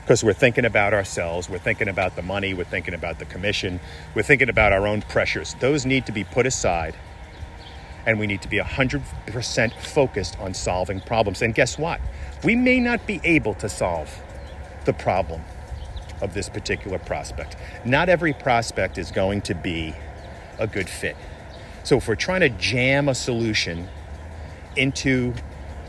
Because 0.00 0.22
we're 0.22 0.32
thinking 0.32 0.64
about 0.64 0.94
ourselves, 0.94 1.50
we're 1.50 1.58
thinking 1.58 1.88
about 1.88 2.14
the 2.14 2.22
money, 2.22 2.54
we're 2.54 2.62
thinking 2.62 2.94
about 2.94 3.18
the 3.18 3.24
commission, 3.24 3.80
we're 4.14 4.22
thinking 4.22 4.48
about 4.48 4.72
our 4.72 4.86
own 4.86 5.02
pressures. 5.02 5.56
Those 5.58 5.84
need 5.84 6.06
to 6.06 6.12
be 6.12 6.22
put 6.22 6.46
aside, 6.46 6.94
and 8.06 8.20
we 8.20 8.28
need 8.28 8.40
to 8.42 8.48
be 8.48 8.58
100% 8.58 9.72
focused 9.72 10.38
on 10.38 10.54
solving 10.54 11.00
problems. 11.00 11.42
And 11.42 11.52
guess 11.52 11.76
what? 11.76 12.00
We 12.44 12.54
may 12.54 12.78
not 12.78 13.04
be 13.08 13.20
able 13.24 13.54
to 13.54 13.68
solve 13.68 14.22
the 14.86 14.94
problem 14.94 15.42
of 16.22 16.32
this 16.32 16.48
particular 16.48 16.98
prospect. 16.98 17.56
Not 17.84 18.08
every 18.08 18.32
prospect 18.32 18.96
is 18.96 19.10
going 19.10 19.42
to 19.42 19.54
be 19.54 19.94
a 20.58 20.66
good 20.66 20.88
fit. 20.88 21.16
So 21.84 21.98
if 21.98 22.08
we're 22.08 22.14
trying 22.14 22.40
to 22.40 22.48
jam 22.48 23.08
a 23.08 23.14
solution 23.14 23.86
into 24.76 25.34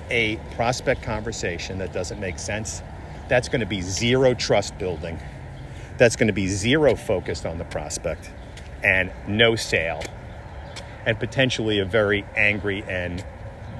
a 0.10 0.38
prospect 0.56 1.02
conversation 1.02 1.78
that 1.80 1.94
doesn't 1.94 2.20
make 2.20 2.40
sense, 2.40 2.82
that's 3.30 3.50
going 3.50 3.62
to 3.62 3.66
be 3.66 3.82
zero 3.82 4.34
trust 4.34 4.78
building. 4.78 5.20
That's 5.98 6.16
going 6.16 6.28
to 6.28 6.34
be 6.34 6.48
zero 6.48 6.96
focused 6.96 7.46
on 7.46 7.58
the 7.58 7.66
prospect 7.66 8.30
and 8.84 9.12
no 9.28 9.56
sale, 9.56 10.04
and 11.06 11.20
potentially 11.20 11.80
a 11.80 11.86
very 11.86 12.26
angry 12.36 12.84
and 12.88 13.26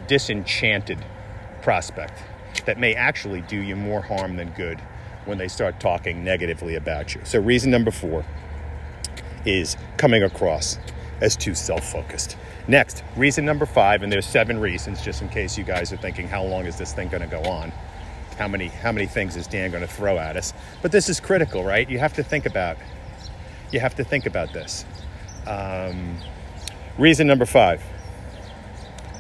disenchanted 0.08 1.04
prospect 1.62 2.24
that 2.66 2.80
may 2.80 2.96
actually 2.96 3.42
do 3.42 3.58
you 3.58 3.76
more 3.76 4.02
harm 4.02 4.38
than 4.38 4.50
good 4.52 4.82
when 5.28 5.38
they 5.38 5.48
start 5.48 5.80
talking 5.80 6.24
negatively 6.24 6.76
about 6.76 7.14
you. 7.14 7.22
So, 7.24 7.40
reason 7.40 7.72
number 7.72 7.92
four 7.92 8.26
is 9.46 9.78
coming 9.98 10.24
across 10.24 10.78
as 11.22 11.36
too 11.36 11.56
self 11.56 11.92
focused. 11.92 12.38
Next, 12.68 13.04
reason 13.16 13.46
number 13.46 13.66
five, 13.66 14.04
and 14.04 14.12
there's 14.12 14.26
seven 14.26 14.60
reasons, 14.60 15.02
just 15.02 15.22
in 15.22 15.30
case 15.30 15.58
you 15.58 15.64
guys 15.64 15.94
are 15.94 15.98
thinking, 15.98 16.28
how 16.28 16.44
long 16.44 16.66
is 16.66 16.78
this 16.78 16.94
thing 16.94 17.08
going 17.08 17.22
to 17.22 17.28
go 17.28 17.42
on? 17.44 17.72
How 18.38 18.48
many, 18.48 18.68
how 18.68 18.92
many 18.92 19.08
things 19.08 19.36
is 19.36 19.48
Dan 19.48 19.72
going 19.72 19.82
to 19.86 19.92
throw 19.92 20.18
at 20.18 20.36
us? 20.36 20.54
But 20.82 20.92
this 20.92 21.10
is 21.10 21.20
critical, 21.20 21.64
right? 21.64 21.90
You 21.90 21.98
have 22.00 22.14
to 22.14 22.24
think 22.24 22.46
about, 22.46 22.78
you 23.72 23.80
have 23.80 23.96
to 23.96 24.04
think 24.04 24.26
about 24.26 24.54
this. 24.54 24.86
Um, 25.48 26.18
reason 26.98 27.26
number 27.26 27.46
five, 27.46 27.82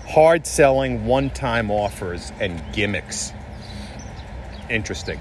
hard 0.07 0.45
selling 0.45 1.05
one-time 1.05 1.71
offers 1.71 2.31
and 2.39 2.61
gimmicks. 2.73 3.31
Interesting. 4.69 5.19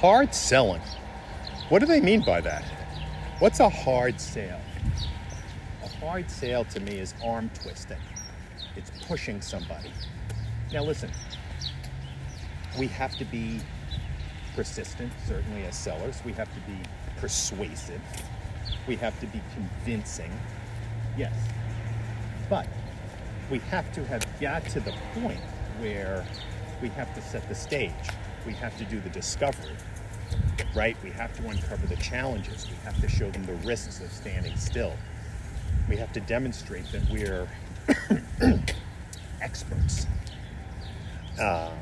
Hard 0.00 0.34
selling. 0.34 0.82
What 1.68 1.78
do 1.78 1.86
they 1.86 2.00
mean 2.00 2.22
by 2.24 2.40
that? 2.40 2.64
What's 3.38 3.60
a 3.60 3.68
hard 3.68 4.20
sale? 4.20 4.60
A 5.82 5.88
hard 6.04 6.28
sale 6.30 6.64
to 6.66 6.80
me 6.80 6.98
is 6.98 7.14
arm 7.24 7.48
twisting. 7.54 7.98
It's 8.76 8.90
pushing 9.06 9.40
somebody. 9.40 9.92
Now, 10.72 10.82
listen, 10.82 11.10
we 12.78 12.88
have 12.88 13.16
to 13.18 13.24
be 13.24 13.60
persistent, 14.56 15.12
certainly 15.26 15.64
as 15.64 15.76
sellers. 15.76 16.20
We 16.24 16.32
have 16.32 16.52
to 16.52 16.60
be 16.70 16.78
persuasive. 17.18 18.00
We 18.88 18.96
have 18.96 19.18
to 19.20 19.26
be 19.26 19.40
convincing. 19.54 20.32
Yes. 21.16 21.34
But 22.50 22.66
we 23.50 23.60
have 23.70 23.90
to 23.92 24.04
have 24.06 24.26
got 24.40 24.66
to 24.70 24.80
the 24.80 24.92
point 25.14 25.40
where 25.78 26.26
we 26.82 26.88
have 26.90 27.14
to 27.14 27.22
set 27.22 27.48
the 27.48 27.54
stage. 27.54 27.92
We 28.46 28.52
have 28.54 28.76
to 28.78 28.84
do 28.84 29.00
the 29.00 29.10
discovery, 29.10 29.76
right? 30.74 30.96
We 31.02 31.10
have 31.10 31.34
to 31.38 31.48
uncover 31.48 31.86
the 31.86 31.96
challenges. 31.96 32.68
We 32.68 32.76
have 32.84 33.00
to 33.00 33.08
show 33.08 33.30
them 33.30 33.44
the 33.46 33.54
risks 33.66 34.00
of 34.00 34.12
standing 34.12 34.56
still. 34.56 34.94
We 35.88 35.96
have 35.96 36.12
to 36.12 36.20
demonstrate 36.20 36.90
that 36.92 37.08
we're 37.10 37.48
experts. 39.40 40.06
Um, 41.40 41.72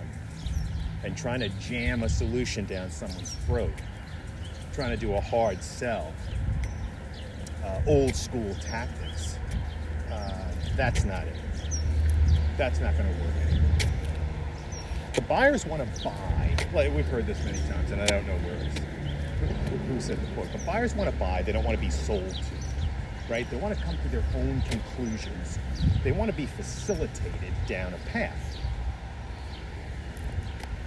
and 1.05 1.17
trying 1.17 1.41
to 1.41 1.49
jam 1.51 2.05
a 2.05 2.09
solution 2.09 2.65
down 2.65 2.91
someone's 2.91 3.35
throat, 3.47 3.75
trying 4.73 4.91
to 4.91 4.97
do 4.97 5.15
a 5.15 5.21
hard 5.21 5.63
sell, 5.63 6.13
uh, 7.65 7.81
old 7.87 8.15
school 8.15 8.55
tactics. 8.61 9.39
Uh, 10.11 10.53
that's 10.77 11.05
not 11.05 11.27
it. 11.27 11.37
That's 12.57 12.81
not 12.81 12.97
going 12.97 13.13
to 13.13 13.21
work 13.25 13.35
anymore. 13.49 13.72
The 15.15 15.21
buyers 15.23 15.67
want 15.67 15.83
to 15.95 16.05
buy. 16.05 16.57
Like 16.73 16.95
we've 16.95 17.07
heard 17.07 17.27
this 17.27 17.45
many 17.45 17.59
times, 17.69 17.91
and 17.91 18.01
I 18.01 18.07
don't 18.07 18.27
know 18.27 18.39
where 18.39 18.55
it's 18.55 18.79
who, 19.89 20.01
said 20.01 20.21
the 20.21 20.35
quote. 20.35 20.49
But 20.53 20.65
buyers 20.65 20.95
want 20.95 21.11
to 21.11 21.17
buy. 21.17 21.43
They 21.43 21.53
don't 21.53 21.65
want 21.65 21.77
to 21.77 21.81
be 21.81 21.91
sold 21.91 22.29
to. 22.29 23.31
Right? 23.31 23.49
They 23.51 23.57
want 23.57 23.77
to 23.77 23.85
come 23.85 23.97
to 23.97 24.09
their 24.09 24.25
own 24.35 24.63
conclusions. 24.63 25.59
They 26.03 26.13
want 26.13 26.31
to 26.31 26.37
be 26.37 26.47
facilitated 26.47 27.53
down 27.67 27.95
a 27.95 27.99
path 28.11 28.53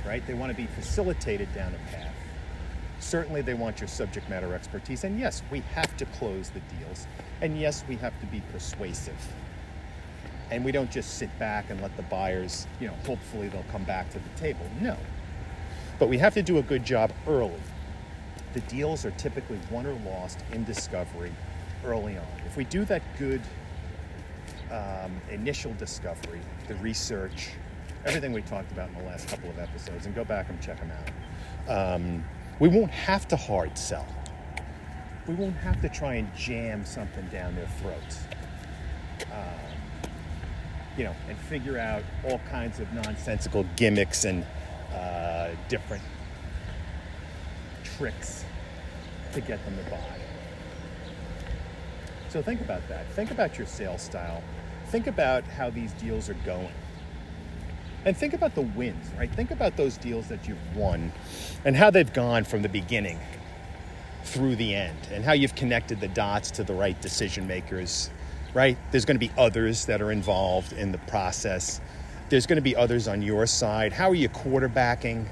right? 0.05 0.25
They 0.25 0.33
want 0.33 0.51
to 0.51 0.55
be 0.55 0.67
facilitated 0.67 1.53
down 1.53 1.73
a 1.73 1.91
path. 1.91 2.13
Certainly, 2.99 3.41
they 3.41 3.53
want 3.53 3.81
your 3.81 3.87
subject 3.87 4.29
matter 4.29 4.53
expertise. 4.53 5.03
And 5.03 5.19
yes, 5.19 5.43
we 5.51 5.59
have 5.73 5.95
to 5.97 6.05
close 6.05 6.49
the 6.49 6.61
deals. 6.77 7.07
And 7.41 7.59
yes, 7.59 7.83
we 7.87 7.95
have 7.97 8.17
to 8.21 8.25
be 8.27 8.41
persuasive. 8.51 9.17
And 10.51 10.63
we 10.63 10.71
don't 10.71 10.91
just 10.91 11.17
sit 11.17 11.37
back 11.39 11.69
and 11.69 11.81
let 11.81 11.95
the 11.97 12.03
buyers, 12.03 12.67
you 12.79 12.87
know, 12.87 12.93
hopefully 13.05 13.47
they'll 13.47 13.65
come 13.71 13.83
back 13.83 14.09
to 14.11 14.19
the 14.19 14.29
table. 14.39 14.65
No. 14.79 14.97
But 15.97 16.09
we 16.09 16.17
have 16.19 16.33
to 16.35 16.43
do 16.43 16.57
a 16.59 16.61
good 16.61 16.85
job 16.85 17.11
early. 17.27 17.61
The 18.53 18.59
deals 18.61 19.05
are 19.05 19.11
typically 19.11 19.59
won 19.71 19.85
or 19.85 19.97
lost 20.05 20.39
in 20.51 20.63
discovery 20.63 21.31
early 21.83 22.17
on. 22.17 22.27
If 22.45 22.57
we 22.57 22.63
do 22.65 22.85
that 22.85 23.01
good 23.17 23.41
um, 24.71 25.19
initial 25.31 25.73
discovery, 25.73 26.41
the 26.67 26.75
research, 26.75 27.49
everything 28.05 28.33
we 28.33 28.41
talked 28.41 28.71
about 28.71 28.89
in 28.89 28.95
the 28.95 29.03
last 29.03 29.27
couple 29.27 29.49
of 29.49 29.59
episodes, 29.59 30.05
and 30.05 30.15
go 30.15 30.23
back 30.23 30.49
and 30.49 30.61
check 30.61 30.79
them 30.79 30.91
out. 30.91 31.95
Um, 31.95 32.23
we 32.59 32.69
won't 32.69 32.91
have 32.91 33.27
to 33.29 33.35
hard 33.35 33.77
sell. 33.77 34.07
We 35.27 35.33
won't 35.33 35.57
have 35.57 35.81
to 35.81 35.89
try 35.89 36.15
and 36.15 36.33
jam 36.35 36.85
something 36.85 37.25
down 37.27 37.55
their 37.55 37.67
throats. 37.79 38.19
Um, 39.31 39.64
you 40.97 41.03
know, 41.03 41.15
and 41.27 41.37
figure 41.37 41.77
out 41.77 42.03
all 42.29 42.39
kinds 42.49 42.79
of 42.79 42.91
nonsensical 42.93 43.65
gimmicks 43.75 44.25
and 44.25 44.45
uh, 44.93 45.49
different 45.67 46.03
tricks 47.83 48.45
to 49.33 49.41
get 49.41 49.63
them 49.65 49.77
to 49.77 49.91
buy. 49.91 50.19
So 52.29 52.41
think 52.41 52.61
about 52.61 52.87
that. 52.89 53.09
Think 53.13 53.31
about 53.31 53.57
your 53.57 53.67
sales 53.67 54.01
style. 54.01 54.43
Think 54.87 55.07
about 55.07 55.43
how 55.45 55.69
these 55.69 55.93
deals 55.93 56.29
are 56.29 56.37
going. 56.45 56.73
And 58.05 58.15
think 58.15 58.33
about 58.33 58.53
the 58.53 58.61
wins, 58.61 59.09
right? 59.17 59.33
Think 59.33 59.51
about 59.51 59.77
those 59.77 59.97
deals 59.97 60.27
that 60.27 60.47
you've 60.47 60.75
won 60.75 61.11
and 61.63 61.75
how 61.75 61.89
they've 61.89 62.11
gone 62.13 62.43
from 62.43 62.61
the 62.61 62.69
beginning 62.69 63.19
through 64.23 64.55
the 64.57 64.75
end 64.75 64.97
and 65.11 65.23
how 65.23 65.31
you've 65.31 65.55
connected 65.55 65.99
the 66.01 66.07
dots 66.09 66.51
to 66.51 66.63
the 66.63 66.73
right 66.73 66.99
decision 67.01 67.47
makers, 67.47 68.09
right? 68.55 68.77
There's 68.89 69.05
going 69.05 69.19
to 69.19 69.27
be 69.27 69.31
others 69.37 69.85
that 69.85 70.01
are 70.01 70.11
involved 70.11 70.73
in 70.73 70.91
the 70.91 70.97
process. 70.99 71.79
There's 72.29 72.47
going 72.47 72.55
to 72.55 72.63
be 72.63 72.75
others 72.75 73.07
on 73.07 73.21
your 73.21 73.45
side. 73.45 73.93
How 73.93 74.09
are 74.09 74.15
you 74.15 74.29
quarterbacking? 74.29 75.27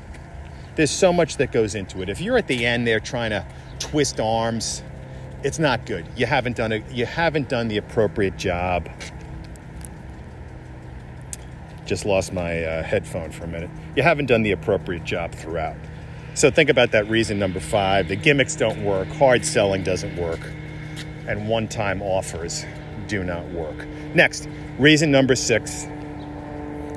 There's 0.76 0.92
so 0.92 1.12
much 1.12 1.38
that 1.38 1.52
goes 1.52 1.74
into 1.74 2.04
it. 2.04 2.10
If 2.10 2.22
you're 2.22 2.38
at 2.38 2.48
the 2.48 2.66
end 2.66 2.86
there 2.86 3.00
trying 3.00 3.32
to 3.32 3.46
twist 3.80 4.20
arms, 4.20 4.84
it's 5.42 5.58
not 5.58 5.86
good. 5.86 6.06
You 6.16 6.26
haven't 6.26 6.58
done 6.58 6.74
a, 6.74 6.84
you 6.92 7.06
haven't 7.06 7.50
done 7.50 7.70
the 7.70 7.78
appropriate 7.78 8.38
job 8.38 8.90
just 11.86 12.06
lost 12.06 12.32
my 12.32 12.64
uh, 12.64 12.82
headphone 12.82 13.30
for 13.30 13.44
a 13.44 13.48
minute. 13.48 13.70
You 13.96 14.04
haven't 14.04 14.28
done 14.28 14.42
the 14.42 14.52
appropriate 14.52 15.04
job 15.04 15.34
throughout. 15.34 15.76
So 16.34 16.50
think 16.50 16.70
about 16.70 16.92
that 16.92 17.10
reason 17.10 17.38
number 17.38 17.60
five. 17.60 18.08
The 18.08 18.16
gimmicks 18.16 18.56
don't 18.56 18.84
work, 18.84 19.08
hard 19.10 19.46
selling 19.46 19.84
doesn't 19.84 20.16
work, 20.16 20.40
and 21.28 21.48
one 21.48 21.68
time 21.68 22.02
offers 22.02 22.66
do 23.14 23.24
not 23.24 23.46
work. 23.52 23.86
Next, 24.16 24.50
reason 24.80 25.12
number 25.12 25.36
six, 25.36 25.84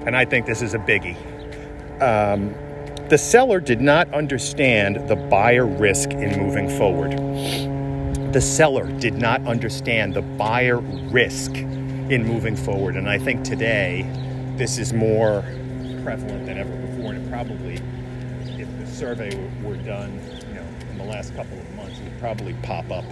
and 0.06 0.16
I 0.16 0.24
think 0.24 0.46
this 0.46 0.62
is 0.62 0.72
a 0.72 0.78
biggie. 0.78 1.14
Um, 2.00 2.54
the 3.10 3.18
seller 3.18 3.60
did 3.60 3.82
not 3.82 4.12
understand 4.14 5.06
the 5.10 5.16
buyer 5.16 5.66
risk 5.66 6.12
in 6.12 6.42
moving 6.42 6.70
forward. 6.70 7.12
The 8.32 8.40
seller 8.40 8.90
did 8.98 9.18
not 9.18 9.46
understand 9.46 10.14
the 10.14 10.22
buyer 10.22 10.78
risk 10.78 11.54
in 11.54 12.24
moving 12.26 12.56
forward. 12.56 12.96
And 12.96 13.10
I 13.10 13.18
think 13.18 13.44
today, 13.44 14.08
this 14.56 14.78
is 14.78 14.94
more 14.94 15.42
prevalent 16.02 16.46
than 16.46 16.56
ever 16.56 16.74
before, 16.76 17.12
and 17.12 17.26
it 17.26 17.30
probably, 17.30 17.74
if 18.58 18.78
the 18.78 18.86
survey 18.86 19.36
were 19.62 19.76
done, 19.76 20.18
you 20.48 20.54
know, 20.54 20.66
in 20.90 20.96
the 20.96 21.04
last 21.04 21.36
couple 21.36 21.58
of 21.58 21.74
months, 21.74 21.98
it 21.98 22.04
would 22.04 22.18
probably 22.20 22.54
pop 22.62 22.90
up 22.90 23.04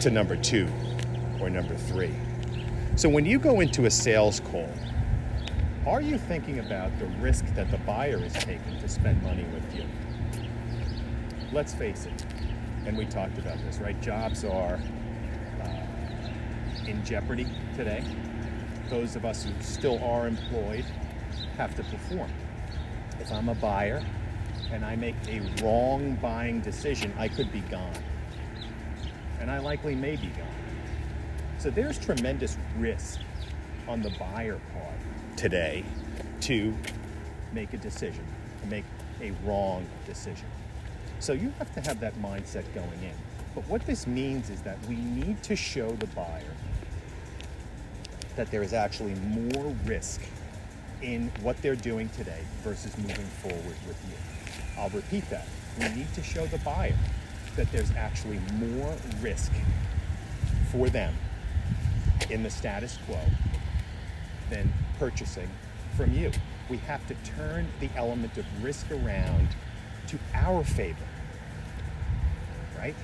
to 0.00 0.10
number 0.10 0.34
two 0.34 0.66
or 1.40 1.50
number 1.50 1.76
three. 1.76 2.14
So 2.96 3.08
when 3.08 3.24
you 3.24 3.38
go 3.38 3.60
into 3.60 3.86
a 3.86 3.90
sales 3.90 4.40
call, 4.40 4.68
are 5.86 6.00
you 6.00 6.18
thinking 6.18 6.58
about 6.58 6.98
the 6.98 7.06
risk 7.20 7.46
that 7.54 7.70
the 7.70 7.78
buyer 7.78 8.22
is 8.22 8.32
taking 8.32 8.78
to 8.80 8.88
spend 8.88 9.22
money 9.22 9.44
with 9.54 9.74
you? 9.74 9.84
Let's 11.52 11.74
face 11.74 12.06
it, 12.06 12.24
and 12.86 12.96
we 12.96 13.06
talked 13.06 13.38
about 13.38 13.58
this, 13.64 13.78
right? 13.78 14.00
Jobs 14.02 14.44
are 14.44 14.80
uh, 15.62 16.86
in 16.86 17.04
jeopardy 17.04 17.46
today 17.74 18.04
those 18.88 19.16
of 19.16 19.24
us 19.24 19.44
who 19.44 19.52
still 19.60 20.02
are 20.02 20.26
employed 20.26 20.84
have 21.56 21.74
to 21.76 21.82
perform. 21.84 22.30
If 23.20 23.30
I'm 23.32 23.48
a 23.48 23.54
buyer 23.54 24.02
and 24.72 24.84
I 24.84 24.96
make 24.96 25.16
a 25.28 25.40
wrong 25.62 26.16
buying 26.20 26.60
decision, 26.60 27.12
I 27.18 27.28
could 27.28 27.52
be 27.52 27.60
gone. 27.60 27.92
And 29.40 29.50
I 29.50 29.58
likely 29.58 29.94
may 29.94 30.16
be 30.16 30.28
gone. 30.28 30.57
So 31.58 31.70
there's 31.70 31.98
tremendous 31.98 32.56
risk 32.78 33.18
on 33.88 34.00
the 34.00 34.10
buyer 34.10 34.60
part 34.72 35.36
today 35.36 35.84
to 36.42 36.72
make 37.52 37.72
a 37.72 37.76
decision, 37.78 38.24
to 38.62 38.68
make 38.68 38.84
a 39.20 39.32
wrong 39.44 39.84
decision. 40.06 40.46
So 41.18 41.32
you 41.32 41.52
have 41.58 41.74
to 41.74 41.80
have 41.80 41.98
that 41.98 42.14
mindset 42.22 42.62
going 42.74 43.02
in. 43.02 43.14
But 43.56 43.68
what 43.68 43.84
this 43.86 44.06
means 44.06 44.50
is 44.50 44.62
that 44.62 44.78
we 44.86 44.94
need 44.94 45.42
to 45.42 45.56
show 45.56 45.90
the 45.90 46.06
buyer 46.08 46.54
that 48.36 48.52
there 48.52 48.62
is 48.62 48.72
actually 48.72 49.14
more 49.14 49.74
risk 49.84 50.20
in 51.02 51.28
what 51.42 51.60
they're 51.60 51.74
doing 51.74 52.08
today 52.10 52.42
versus 52.62 52.96
moving 52.98 53.26
forward 53.42 53.76
with 53.84 54.00
you. 54.08 54.80
I'll 54.80 54.90
repeat 54.90 55.28
that. 55.30 55.48
We 55.80 55.88
need 55.88 56.14
to 56.14 56.22
show 56.22 56.46
the 56.46 56.58
buyer 56.58 56.96
that 57.56 57.70
there's 57.72 57.90
actually 57.96 58.38
more 58.60 58.94
risk 59.20 59.50
for 60.70 60.88
them 60.88 61.16
in 62.30 62.42
the 62.42 62.50
status 62.50 62.98
quo 63.06 63.18
than 64.50 64.72
purchasing 64.98 65.48
from 65.96 66.12
you. 66.12 66.30
We 66.68 66.78
have 66.78 67.06
to 67.08 67.14
turn 67.36 67.68
the 67.80 67.88
element 67.96 68.36
of 68.38 68.44
risk 68.62 68.90
around 68.90 69.48
to 70.08 70.18
our 70.34 70.64
favor, 70.64 70.96
right? 72.76 72.94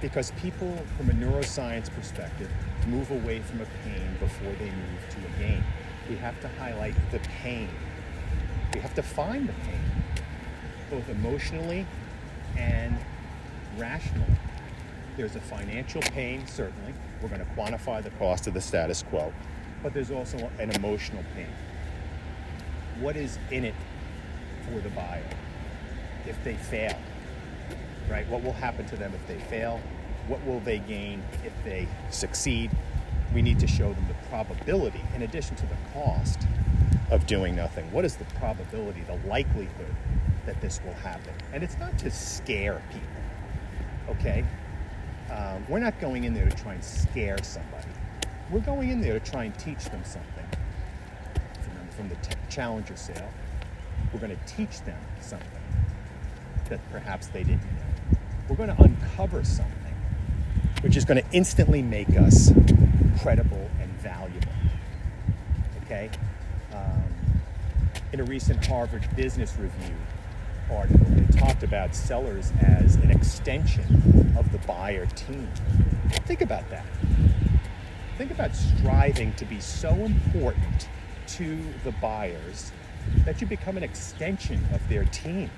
Because 0.00 0.30
people, 0.32 0.76
from 0.96 1.10
a 1.10 1.12
neuroscience 1.12 1.90
perspective, 1.90 2.50
move 2.86 3.10
away 3.10 3.40
from 3.40 3.60
a 3.60 3.66
pain 3.84 4.16
before 4.18 4.52
they 4.52 4.70
move 4.70 5.08
to 5.10 5.18
a 5.18 5.38
gain. 5.38 5.62
We 6.08 6.16
have 6.16 6.40
to 6.40 6.48
highlight 6.48 6.94
the 7.10 7.18
pain. 7.42 7.68
We 8.74 8.80
have 8.80 8.94
to 8.94 9.02
find 9.02 9.48
the 9.48 9.52
pain, 9.52 9.80
both 10.90 11.08
emotionally 11.08 11.86
and 12.56 12.96
rationally. 13.76 14.26
There's 15.16 15.36
a 15.36 15.40
financial 15.40 16.00
pain, 16.00 16.46
certainly. 16.46 16.94
We're 17.22 17.28
going 17.28 17.40
to 17.40 17.52
quantify 17.52 18.02
the 18.02 18.10
cost 18.10 18.46
of 18.46 18.54
the 18.54 18.60
status 18.60 19.02
quo, 19.02 19.32
but 19.82 19.92
there's 19.94 20.10
also 20.10 20.50
an 20.58 20.70
emotional 20.70 21.24
pain. 21.34 21.52
What 22.98 23.16
is 23.16 23.38
in 23.50 23.64
it 23.64 23.74
for 24.64 24.80
the 24.80 24.90
buyer 24.90 25.24
if 26.26 26.42
they 26.44 26.54
fail? 26.54 26.98
Right? 28.10 28.26
What 28.28 28.42
will 28.42 28.52
happen 28.52 28.86
to 28.86 28.96
them 28.96 29.12
if 29.14 29.26
they 29.26 29.42
fail? 29.44 29.80
What 30.28 30.44
will 30.46 30.60
they 30.60 30.78
gain 30.78 31.22
if 31.44 31.52
they 31.64 31.86
succeed? 32.10 32.70
We 33.34 33.42
need 33.42 33.60
to 33.60 33.66
show 33.66 33.92
them 33.92 34.06
the 34.08 34.28
probability, 34.28 35.02
in 35.14 35.22
addition 35.22 35.56
to 35.56 35.66
the 35.66 35.76
cost, 35.92 36.40
of 37.10 37.26
doing 37.26 37.56
nothing? 37.56 37.90
What 37.92 38.04
is 38.04 38.16
the 38.16 38.24
probability, 38.36 39.02
the 39.02 39.18
likelihood 39.28 39.94
that 40.46 40.60
this 40.60 40.80
will 40.84 40.94
happen? 40.94 41.34
And 41.52 41.62
it's 41.62 41.78
not 41.78 41.98
to 41.98 42.10
scare 42.10 42.82
people, 42.90 44.16
okay? 44.16 44.44
Um, 45.30 45.64
we're 45.68 45.78
not 45.78 46.00
going 46.00 46.24
in 46.24 46.34
there 46.34 46.48
to 46.48 46.56
try 46.56 46.74
and 46.74 46.84
scare 46.84 47.42
somebody. 47.42 47.88
We're 48.50 48.60
going 48.60 48.90
in 48.90 49.00
there 49.00 49.18
to 49.18 49.30
try 49.30 49.44
and 49.44 49.58
teach 49.58 49.84
them 49.84 50.02
something. 50.04 50.46
From 51.96 52.08
the 52.08 52.16
t- 52.16 52.34
Challenger 52.48 52.96
sale, 52.96 53.30
we're 54.12 54.20
going 54.20 54.36
to 54.36 54.54
teach 54.54 54.80
them 54.82 54.98
something 55.20 55.48
that 56.68 56.80
perhaps 56.90 57.28
they 57.28 57.42
didn't 57.42 57.62
know. 57.62 58.18
We're 58.48 58.56
going 58.56 58.74
to 58.74 58.82
uncover 58.82 59.44
something 59.44 59.76
which 60.82 60.96
is 60.96 61.04
going 61.04 61.22
to 61.22 61.30
instantly 61.32 61.82
make 61.82 62.16
us 62.16 62.52
credible 63.20 63.70
and 63.80 63.90
valuable. 64.00 64.52
Okay? 65.84 66.10
Um, 66.72 67.02
in 68.12 68.20
a 68.20 68.24
recent 68.24 68.64
Harvard 68.66 69.06
Business 69.14 69.56
Review 69.58 69.94
article, 70.70 71.04
they 71.10 71.38
talked 71.38 71.62
about 71.62 71.94
sellers 71.94 72.52
as 72.60 72.96
an 72.96 73.10
extension 73.10 74.34
of 74.38 74.50
the 74.52 74.58
buyer 74.66 75.06
team. 75.06 75.48
Think 76.26 76.40
about 76.40 76.68
that. 76.70 76.86
Think 78.18 78.30
about 78.30 78.54
striving 78.54 79.32
to 79.34 79.44
be 79.44 79.60
so 79.60 79.94
important 79.94 80.88
to 81.28 81.62
the 81.84 81.92
buyers 81.92 82.72
that 83.24 83.40
you 83.40 83.46
become 83.46 83.76
an 83.76 83.82
extension 83.82 84.64
of 84.72 84.86
their 84.88 85.04
team. 85.06 85.50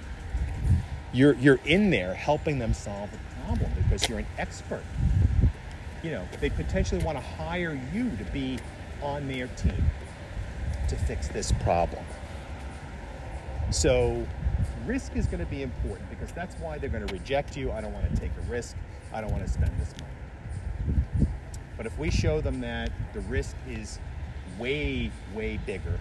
You're, 1.13 1.35
you're 1.35 1.61
in 1.65 1.91
there 1.91 2.15
helping 2.15 2.59
them 2.59 2.73
solve 2.73 3.11
a 3.13 3.45
problem 3.47 3.71
because 3.77 4.09
you're 4.09 4.21
an 4.21 4.27
expert. 4.39 4.85
You 6.03 6.13
know, 6.13 6.29
they 6.41 6.51
potentially 6.51 7.03
want 7.05 7.19
to 7.19 7.23
hire 7.23 7.79
you 7.93 8.11
to 8.17 8.25
be 8.33 8.59
on 9.03 9.29
their 9.29 9.49
team 9.49 9.85
to 10.89 10.97
fix 10.97 11.29
this 11.29 11.53
problem. 11.53 12.05
So, 13.71 14.27
risk 14.87 15.17
is 15.17 15.27
going 15.27 15.45
to 15.45 15.51
be 15.51 15.63
important 15.63 16.09
because 16.11 16.33
that's 16.33 16.55
why 16.57 16.79
they're 16.79 16.91
going 16.91 17.07
to 17.07 17.13
reject 17.13 17.57
you. 17.57 17.73
I 17.73 17.81
don't 17.81 17.93
want 17.93 18.13
to 18.13 18.21
take 18.21 18.31
a 18.37 18.51
risk. 18.51 18.77
I 19.13 19.21
don't 19.21 19.31
want 19.31 19.47
to 19.47 19.53
spend 19.53 19.73
this 19.79 19.95
money. 20.01 21.29
But 21.77 21.87
if 21.87 21.99
we 21.99 22.11
show 22.11 22.41
them 22.41 22.61
that 22.61 22.91
the 23.13 23.21
risk 23.21 23.57
is 23.69 23.99
way, 24.59 25.11
way 25.35 25.59
bigger 25.67 25.99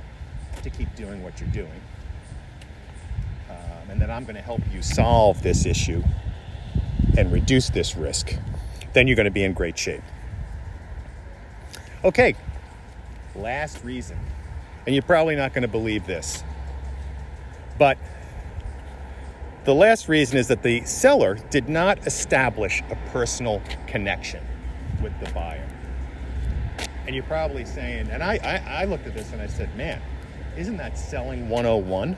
to 0.64 0.70
keep 0.70 0.94
doing 0.96 1.24
what 1.24 1.40
you're 1.40 1.50
doing, 1.50 1.82
um, 3.50 3.90
and 3.90 4.02
that 4.02 4.10
I'm 4.10 4.24
going 4.24 4.36
to 4.36 4.42
help 4.42 4.62
you 4.72 4.82
solve 4.82 5.42
this 5.42 5.66
issue 5.66 6.04
and 7.18 7.32
reduce 7.32 7.70
this 7.70 7.96
risk, 7.96 8.36
then 8.94 9.08
you're 9.08 9.16
going 9.16 9.26
to 9.26 9.32
be 9.32 9.44
in 9.44 9.54
great 9.54 9.78
shape. 9.78 10.04
Okay, 12.04 12.36
last 13.36 13.84
reason, 13.84 14.18
and 14.86 14.96
you're 14.96 15.04
probably 15.04 15.36
not 15.36 15.54
going 15.54 15.62
to 15.62 15.68
believe 15.68 16.06
this, 16.08 16.44
but 17.78 17.98
the 19.64 19.76
last 19.76 20.10
reason 20.10 20.38
is 20.38 20.48
that 20.48 20.64
the 20.64 20.84
seller 20.86 21.36
did 21.50 21.70
not 21.70 22.08
establish 22.08 22.82
a 22.90 22.96
personal 23.12 23.62
connection 23.88 24.44
with 25.02 25.14
the 25.24 25.30
buyer. 25.32 25.68
And 27.06 27.16
you're 27.16 27.24
probably 27.26 27.66
saying, 27.66 28.10
and 28.10 28.24
I, 28.24 28.40
I, 28.44 28.82
I 28.82 28.86
looked 28.86 29.06
at 29.08 29.14
this 29.14 29.32
and 29.34 29.42
I 29.42 29.48
said, 29.48 29.76
man, 29.76 30.02
isn't 30.58 30.78
that 30.78 30.98
selling 30.98 31.50
101? 31.50 32.18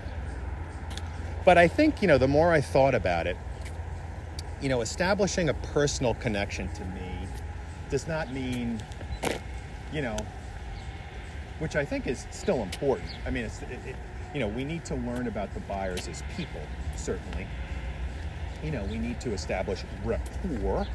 But 1.45 1.57
I 1.57 1.67
think, 1.67 2.01
you 2.01 2.07
know, 2.07 2.17
the 2.17 2.27
more 2.27 2.51
I 2.51 2.61
thought 2.61 2.95
about 2.95 3.27
it, 3.27 3.37
you 4.61 4.69
know, 4.69 4.81
establishing 4.81 5.49
a 5.49 5.53
personal 5.53 6.13
connection 6.15 6.71
to 6.73 6.85
me 6.85 7.27
does 7.89 8.07
not 8.07 8.31
mean, 8.31 8.81
you 9.91 10.01
know, 10.01 10.17
which 11.59 11.75
I 11.75 11.83
think 11.83 12.07
is 12.07 12.25
still 12.31 12.63
important. 12.63 13.09
I 13.25 13.29
mean, 13.29 13.45
it's, 13.45 13.61
it, 13.63 13.79
it, 13.85 13.95
you 14.33 14.39
know, 14.39 14.47
we 14.47 14.63
need 14.63 14.85
to 14.85 14.95
learn 14.95 15.27
about 15.27 15.53
the 15.53 15.59
buyers 15.61 16.07
as 16.07 16.23
people, 16.35 16.61
certainly. 16.95 17.47
You 18.63 18.71
know, 18.71 18.83
we 18.85 18.97
need 18.97 19.19
to 19.21 19.33
establish 19.33 19.83
rapport, 20.03 20.87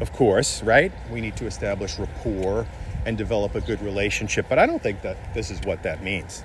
of 0.00 0.12
course, 0.12 0.62
right? 0.62 0.92
We 1.10 1.20
need 1.20 1.36
to 1.36 1.46
establish 1.46 1.98
rapport 1.98 2.66
and 3.04 3.16
develop 3.16 3.54
a 3.54 3.60
good 3.60 3.80
relationship, 3.82 4.46
but 4.48 4.58
I 4.58 4.66
don't 4.66 4.82
think 4.82 5.02
that 5.02 5.16
this 5.34 5.50
is 5.50 5.60
what 5.60 5.82
that 5.82 6.02
means. 6.02 6.42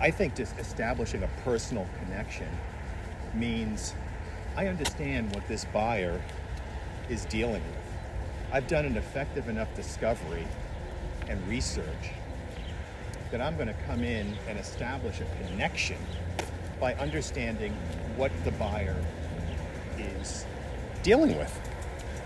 I 0.00 0.10
think 0.10 0.34
just 0.34 0.58
establishing 0.58 1.22
a 1.22 1.28
personal 1.44 1.86
connection 2.02 2.48
means 3.34 3.94
I 4.56 4.66
understand 4.66 5.34
what 5.34 5.46
this 5.46 5.66
buyer 5.66 6.20
is 7.08 7.24
dealing 7.26 7.62
with. 7.62 8.52
I've 8.52 8.66
done 8.66 8.84
an 8.84 8.96
effective 8.96 9.48
enough 9.48 9.74
discovery 9.76 10.46
and 11.28 11.46
research 11.48 12.12
that 13.30 13.40
I'm 13.40 13.56
going 13.56 13.68
to 13.68 13.76
come 13.86 14.02
in 14.02 14.34
and 14.48 14.58
establish 14.58 15.20
a 15.20 15.46
connection 15.46 15.98
by 16.80 16.94
understanding 16.94 17.72
what 18.16 18.32
the 18.44 18.50
buyer 18.52 18.96
is 19.98 20.46
dealing 21.02 21.36
with. 21.36 21.60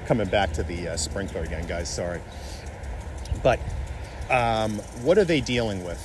Coming 0.06 0.28
back 0.28 0.52
to 0.52 0.62
the 0.62 0.88
uh, 0.88 0.96
sprinkler 0.96 1.42
again, 1.42 1.66
guys, 1.66 1.92
sorry. 1.92 2.20
But 3.42 3.58
um, 4.30 4.78
what 5.02 5.18
are 5.18 5.24
they 5.24 5.40
dealing 5.40 5.84
with? 5.84 6.00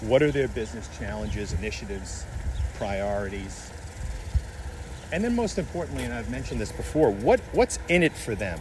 What 0.00 0.22
are 0.22 0.30
their 0.30 0.48
business 0.48 0.88
challenges, 0.98 1.52
initiatives, 1.52 2.24
priorities? 2.76 3.70
And 5.10 5.24
then, 5.24 5.34
most 5.34 5.58
importantly, 5.58 6.04
and 6.04 6.12
I've 6.12 6.30
mentioned 6.30 6.60
this 6.60 6.70
before, 6.70 7.10
what, 7.10 7.40
what's 7.52 7.78
in 7.88 8.02
it 8.02 8.12
for 8.12 8.34
them? 8.34 8.60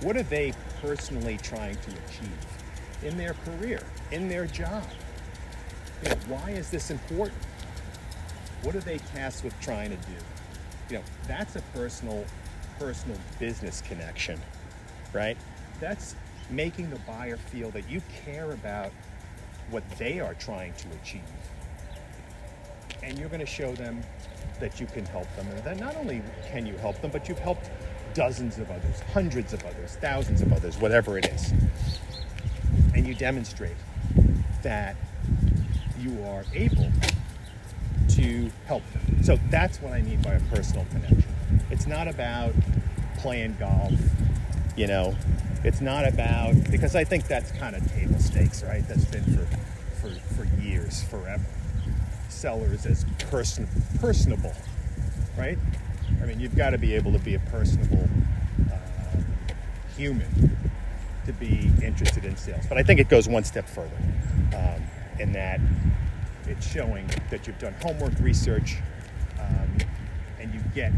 What 0.00 0.16
are 0.16 0.22
they 0.22 0.52
personally 0.80 1.38
trying 1.42 1.76
to 1.76 1.90
achieve 1.90 2.46
in 3.02 3.16
their 3.16 3.34
career, 3.44 3.82
in 4.10 4.28
their 4.28 4.46
job? 4.46 4.84
You 6.02 6.10
know, 6.10 6.16
why 6.28 6.50
is 6.50 6.70
this 6.70 6.90
important? 6.90 7.36
What 8.62 8.74
are 8.74 8.80
they 8.80 8.98
tasked 8.98 9.44
with 9.44 9.58
trying 9.60 9.90
to 9.90 9.96
do? 9.96 10.14
You 10.90 10.96
know, 10.98 11.04
that's 11.26 11.56
a 11.56 11.62
personal, 11.74 12.24
personal 12.78 13.18
business 13.38 13.82
connection, 13.82 14.40
right? 15.12 15.36
That's 15.80 16.14
making 16.50 16.90
the 16.90 16.98
buyer 17.00 17.36
feel 17.36 17.70
that 17.70 17.88
you 17.90 18.02
care 18.24 18.52
about 18.52 18.90
what 19.70 19.88
they 19.98 20.18
are 20.18 20.34
trying 20.34 20.72
to 20.74 20.88
achieve. 21.02 21.20
And 23.02 23.18
you're 23.18 23.28
going 23.28 23.40
to 23.40 23.46
show 23.46 23.74
them 23.74 24.02
that 24.60 24.80
you 24.80 24.86
can 24.86 25.04
help 25.06 25.34
them. 25.36 25.46
And 25.48 25.58
that 25.64 25.78
not 25.78 25.96
only 25.96 26.22
can 26.50 26.66
you 26.66 26.76
help 26.78 27.00
them, 27.00 27.10
but 27.10 27.28
you've 27.28 27.38
helped 27.38 27.70
dozens 28.14 28.58
of 28.58 28.70
others, 28.70 29.00
hundreds 29.12 29.52
of 29.52 29.64
others, 29.64 29.96
thousands 30.00 30.42
of 30.42 30.52
others, 30.52 30.78
whatever 30.78 31.18
it 31.18 31.26
is. 31.26 31.52
And 32.94 33.06
you 33.06 33.14
demonstrate 33.14 33.76
that 34.62 34.96
you 36.00 36.22
are 36.24 36.44
able 36.54 36.90
to 38.10 38.50
help 38.66 38.82
them. 38.92 39.22
So 39.22 39.38
that's 39.50 39.80
what 39.80 39.92
I 39.92 40.02
mean 40.02 40.20
by 40.22 40.34
a 40.34 40.40
personal 40.40 40.86
connection. 40.90 41.24
It's 41.70 41.86
not 41.86 42.08
about 42.08 42.52
playing 43.18 43.56
golf, 43.58 43.92
you 44.76 44.86
know. 44.86 45.16
It's 45.64 45.80
not 45.80 46.06
about 46.06 46.54
because 46.70 46.94
I 46.94 47.04
think 47.04 47.26
that's 47.26 47.50
kind 47.52 47.74
of 47.74 47.92
table 47.92 48.18
stakes, 48.18 48.62
right? 48.62 48.86
That's 48.86 49.04
been 49.06 49.24
for 49.24 49.46
for, 50.00 50.10
for 50.34 50.62
years, 50.62 51.02
forever. 51.04 51.44
Sellers 52.28 52.86
as 52.86 53.04
person 53.30 53.68
personable, 54.00 54.54
right? 55.36 55.58
I 56.22 56.26
mean, 56.26 56.40
you've 56.40 56.56
got 56.56 56.70
to 56.70 56.78
be 56.78 56.94
able 56.94 57.12
to 57.12 57.18
be 57.18 57.34
a 57.34 57.40
personable 57.40 58.08
uh, 58.72 59.20
human 59.96 60.56
to 61.26 61.32
be 61.32 61.70
interested 61.82 62.24
in 62.24 62.36
sales. 62.36 62.64
But 62.68 62.78
I 62.78 62.82
think 62.82 63.00
it 63.00 63.08
goes 63.08 63.28
one 63.28 63.44
step 63.44 63.68
further 63.68 63.96
um, 64.56 64.82
in 65.18 65.32
that 65.32 65.60
it's 66.48 66.66
showing 66.66 67.08
that 67.30 67.46
you've 67.46 67.58
done 67.58 67.74
homework 67.82 68.18
research 68.20 68.76
um, 69.38 69.78
and 70.40 70.52
you 70.52 70.60
get 70.74 70.92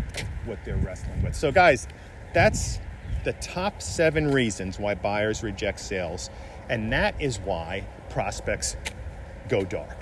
what 0.45 0.59
they're 0.65 0.77
wrestling 0.77 1.23
with. 1.23 1.35
So, 1.35 1.53
guys, 1.53 1.87
that's 2.33 2.79
the 3.25 3.33
top 3.35 3.83
seven 3.83 4.31
reasons 4.31 4.79
why 4.79 4.95
buyers 4.95 5.43
reject 5.43 5.81
sales, 5.81 6.31
and 6.69 6.93
that 6.93 7.21
is 7.21 7.39
why 7.39 7.85
prospects 8.09 8.77
go 9.49 9.65
dark. 9.65 9.97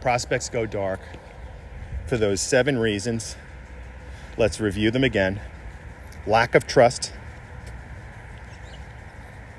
Prospects 0.00 0.48
go 0.48 0.66
dark 0.66 1.00
for 2.06 2.16
those 2.16 2.40
seven 2.40 2.78
reasons. 2.78 3.36
Let's 4.36 4.60
review 4.60 4.90
them 4.90 5.04
again 5.04 5.40
lack 6.26 6.54
of 6.54 6.66
trust. 6.66 7.12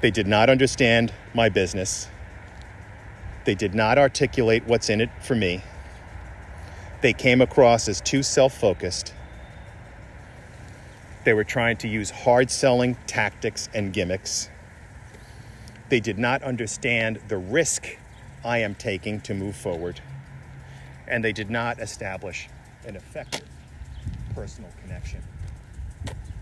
They 0.02 0.12
did 0.12 0.28
not 0.28 0.50
understand 0.50 1.13
my 1.34 1.50
business. 1.50 2.08
They 3.43 3.56
did 3.56 3.73
not 3.73 3.97
articulate 3.97 4.63
what's 4.67 4.89
in 4.89 5.01
it 5.01 5.10
for 5.21 5.36
me. 5.36 5.63
They 7.01 7.13
came 7.13 7.41
across 7.41 7.88
as 7.88 7.99
too 7.99 8.21
self 8.21 8.56
focused. 8.56 9.13
They 11.23 11.34
were 11.34 11.43
trying 11.43 11.77
to 11.77 11.88
use 11.88 12.10
hard 12.10 12.51
selling 12.51 12.95
tactics 13.08 13.69
and 13.73 13.93
gimmicks. 13.93 14.49
They 15.89 15.99
did 15.99 16.17
not 16.17 16.43
understand 16.43 17.19
the 17.27 17.38
risk 17.38 17.97
I 18.43 18.60
am 18.60 18.75
taking 18.75 19.21
to 19.21 19.34
move 19.34 19.56
forward. 19.56 19.99
And 21.08 21.23
they 21.23 21.34
did 21.34 21.49
not 21.49 21.80
establish 21.80 22.47
an 22.88 22.95
effective 22.95 23.47
personal 24.34 24.71
connection. 24.82 25.21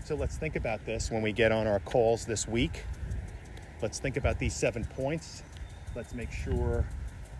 So 0.04 0.14
let's 0.14 0.36
think 0.36 0.56
about 0.56 0.84
this 0.86 1.10
when 1.10 1.22
we 1.22 1.32
get 1.32 1.52
on 1.52 1.66
our 1.66 1.80
calls 1.80 2.24
this 2.24 2.46
week. 2.46 2.84
Let's 3.82 3.98
think 3.98 4.16
about 4.16 4.38
these 4.38 4.54
seven 4.54 4.84
points 4.84 5.42
Let's 5.94 6.14
make 6.14 6.30
sure 6.30 6.84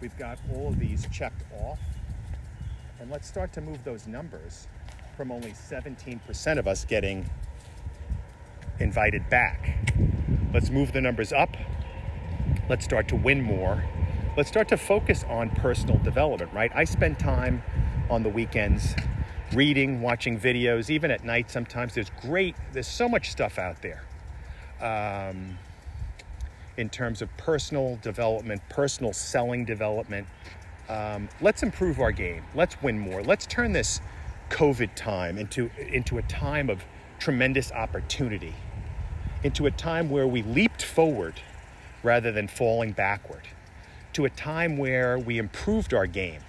we've 0.01 0.17
got 0.19 0.39
all 0.53 0.69
of 0.69 0.79
these 0.79 1.07
checked 1.13 1.45
off. 1.63 1.79
And 2.99 3.11
let's 3.11 3.29
start 3.29 3.53
to 3.55 3.61
move 3.61 3.83
those 3.85 4.07
numbers 4.07 4.67
from 5.17 5.31
only 5.31 5.53
17% 5.53 6.59
of 6.59 6.67
us 6.67 6.85
getting 6.85 7.29
invited 8.79 9.29
back. 9.31 9.93
Let's 10.53 10.71
move 10.71 10.93
the 10.93 11.01
numbers 11.01 11.33
up. 11.33 11.57
Let's 12.69 12.85
start 12.85 13.09
to 13.09 13.17
win 13.17 13.43
more. 13.43 13.85
Let's 14.37 14.49
start 14.49 14.69
to 14.69 14.77
focus 14.77 15.25
on 15.29 15.51
personal 15.51 15.99
development, 15.99 16.53
right? 16.53 16.71
I 16.75 16.85
spend 16.85 17.19
time 17.19 17.63
on 18.09 18.23
the 18.23 18.29
weekends 18.29 18.95
reading, 19.53 20.03
watching 20.03 20.39
videos, 20.39 20.91
even 20.91 21.11
at 21.11 21.25
night 21.25 21.51
sometimes. 21.51 21.95
There's 21.95 22.11
great, 22.21 22.57
there's 22.73 22.87
so 22.89 23.09
much 23.09 23.31
stuff 23.31 23.59
out 23.59 23.83
there 23.83 24.03
um, 24.81 25.59
in 26.81 26.89
terms 26.89 27.21
of 27.21 27.29
personal 27.37 27.99
development, 28.03 28.63
personal 28.71 29.13
selling 29.13 29.67
development. 29.67 30.27
Um, 30.89 31.29
let's 31.43 31.63
improve 31.63 32.01
our 32.01 32.11
game. 32.11 32.43
Let's 32.55 32.81
win 32.83 32.99
more. 32.99 33.23
Let's 33.23 33.47
turn 33.47 33.73
this 33.73 34.01
COVID 34.49 34.95
time 34.97 35.37
into, 35.37 35.71
into 35.79 36.17
a 36.17 36.23
time 36.23 36.71
of 36.71 36.83
tremendous 37.19 37.71
opportunity, 37.71 38.55
into 39.45 39.67
a 39.67 39.71
time 39.71 40.09
where 40.09 40.27
we 40.27 40.43
leaped 40.43 40.83
forward 40.83 41.35
rather 42.03 42.33
than 42.33 42.49
falling 42.49 42.93
backward, 42.93 43.47
to 44.15 44.25
a 44.25 44.31
time 44.31 44.79
where 44.79 45.19
we 45.19 45.37
improved 45.37 45.93
our 45.93 46.07
game, 46.07 46.41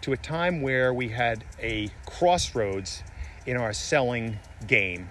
to 0.00 0.12
a 0.12 0.16
time 0.16 0.62
where 0.62 0.92
we 0.92 1.08
had 1.08 1.44
a 1.60 1.88
crossroads 2.06 3.04
in 3.46 3.56
our 3.56 3.72
selling 3.72 4.36
game. 4.66 5.08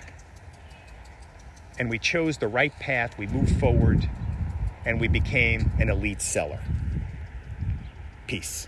And 1.79 1.89
we 1.89 1.97
chose 1.97 2.37
the 2.37 2.49
right 2.49 2.77
path, 2.77 3.17
we 3.17 3.25
moved 3.25 3.57
forward, 3.57 4.09
and 4.85 4.99
we 4.99 5.07
became 5.07 5.71
an 5.79 5.89
elite 5.89 6.21
seller. 6.21 6.59
Peace. 8.27 8.67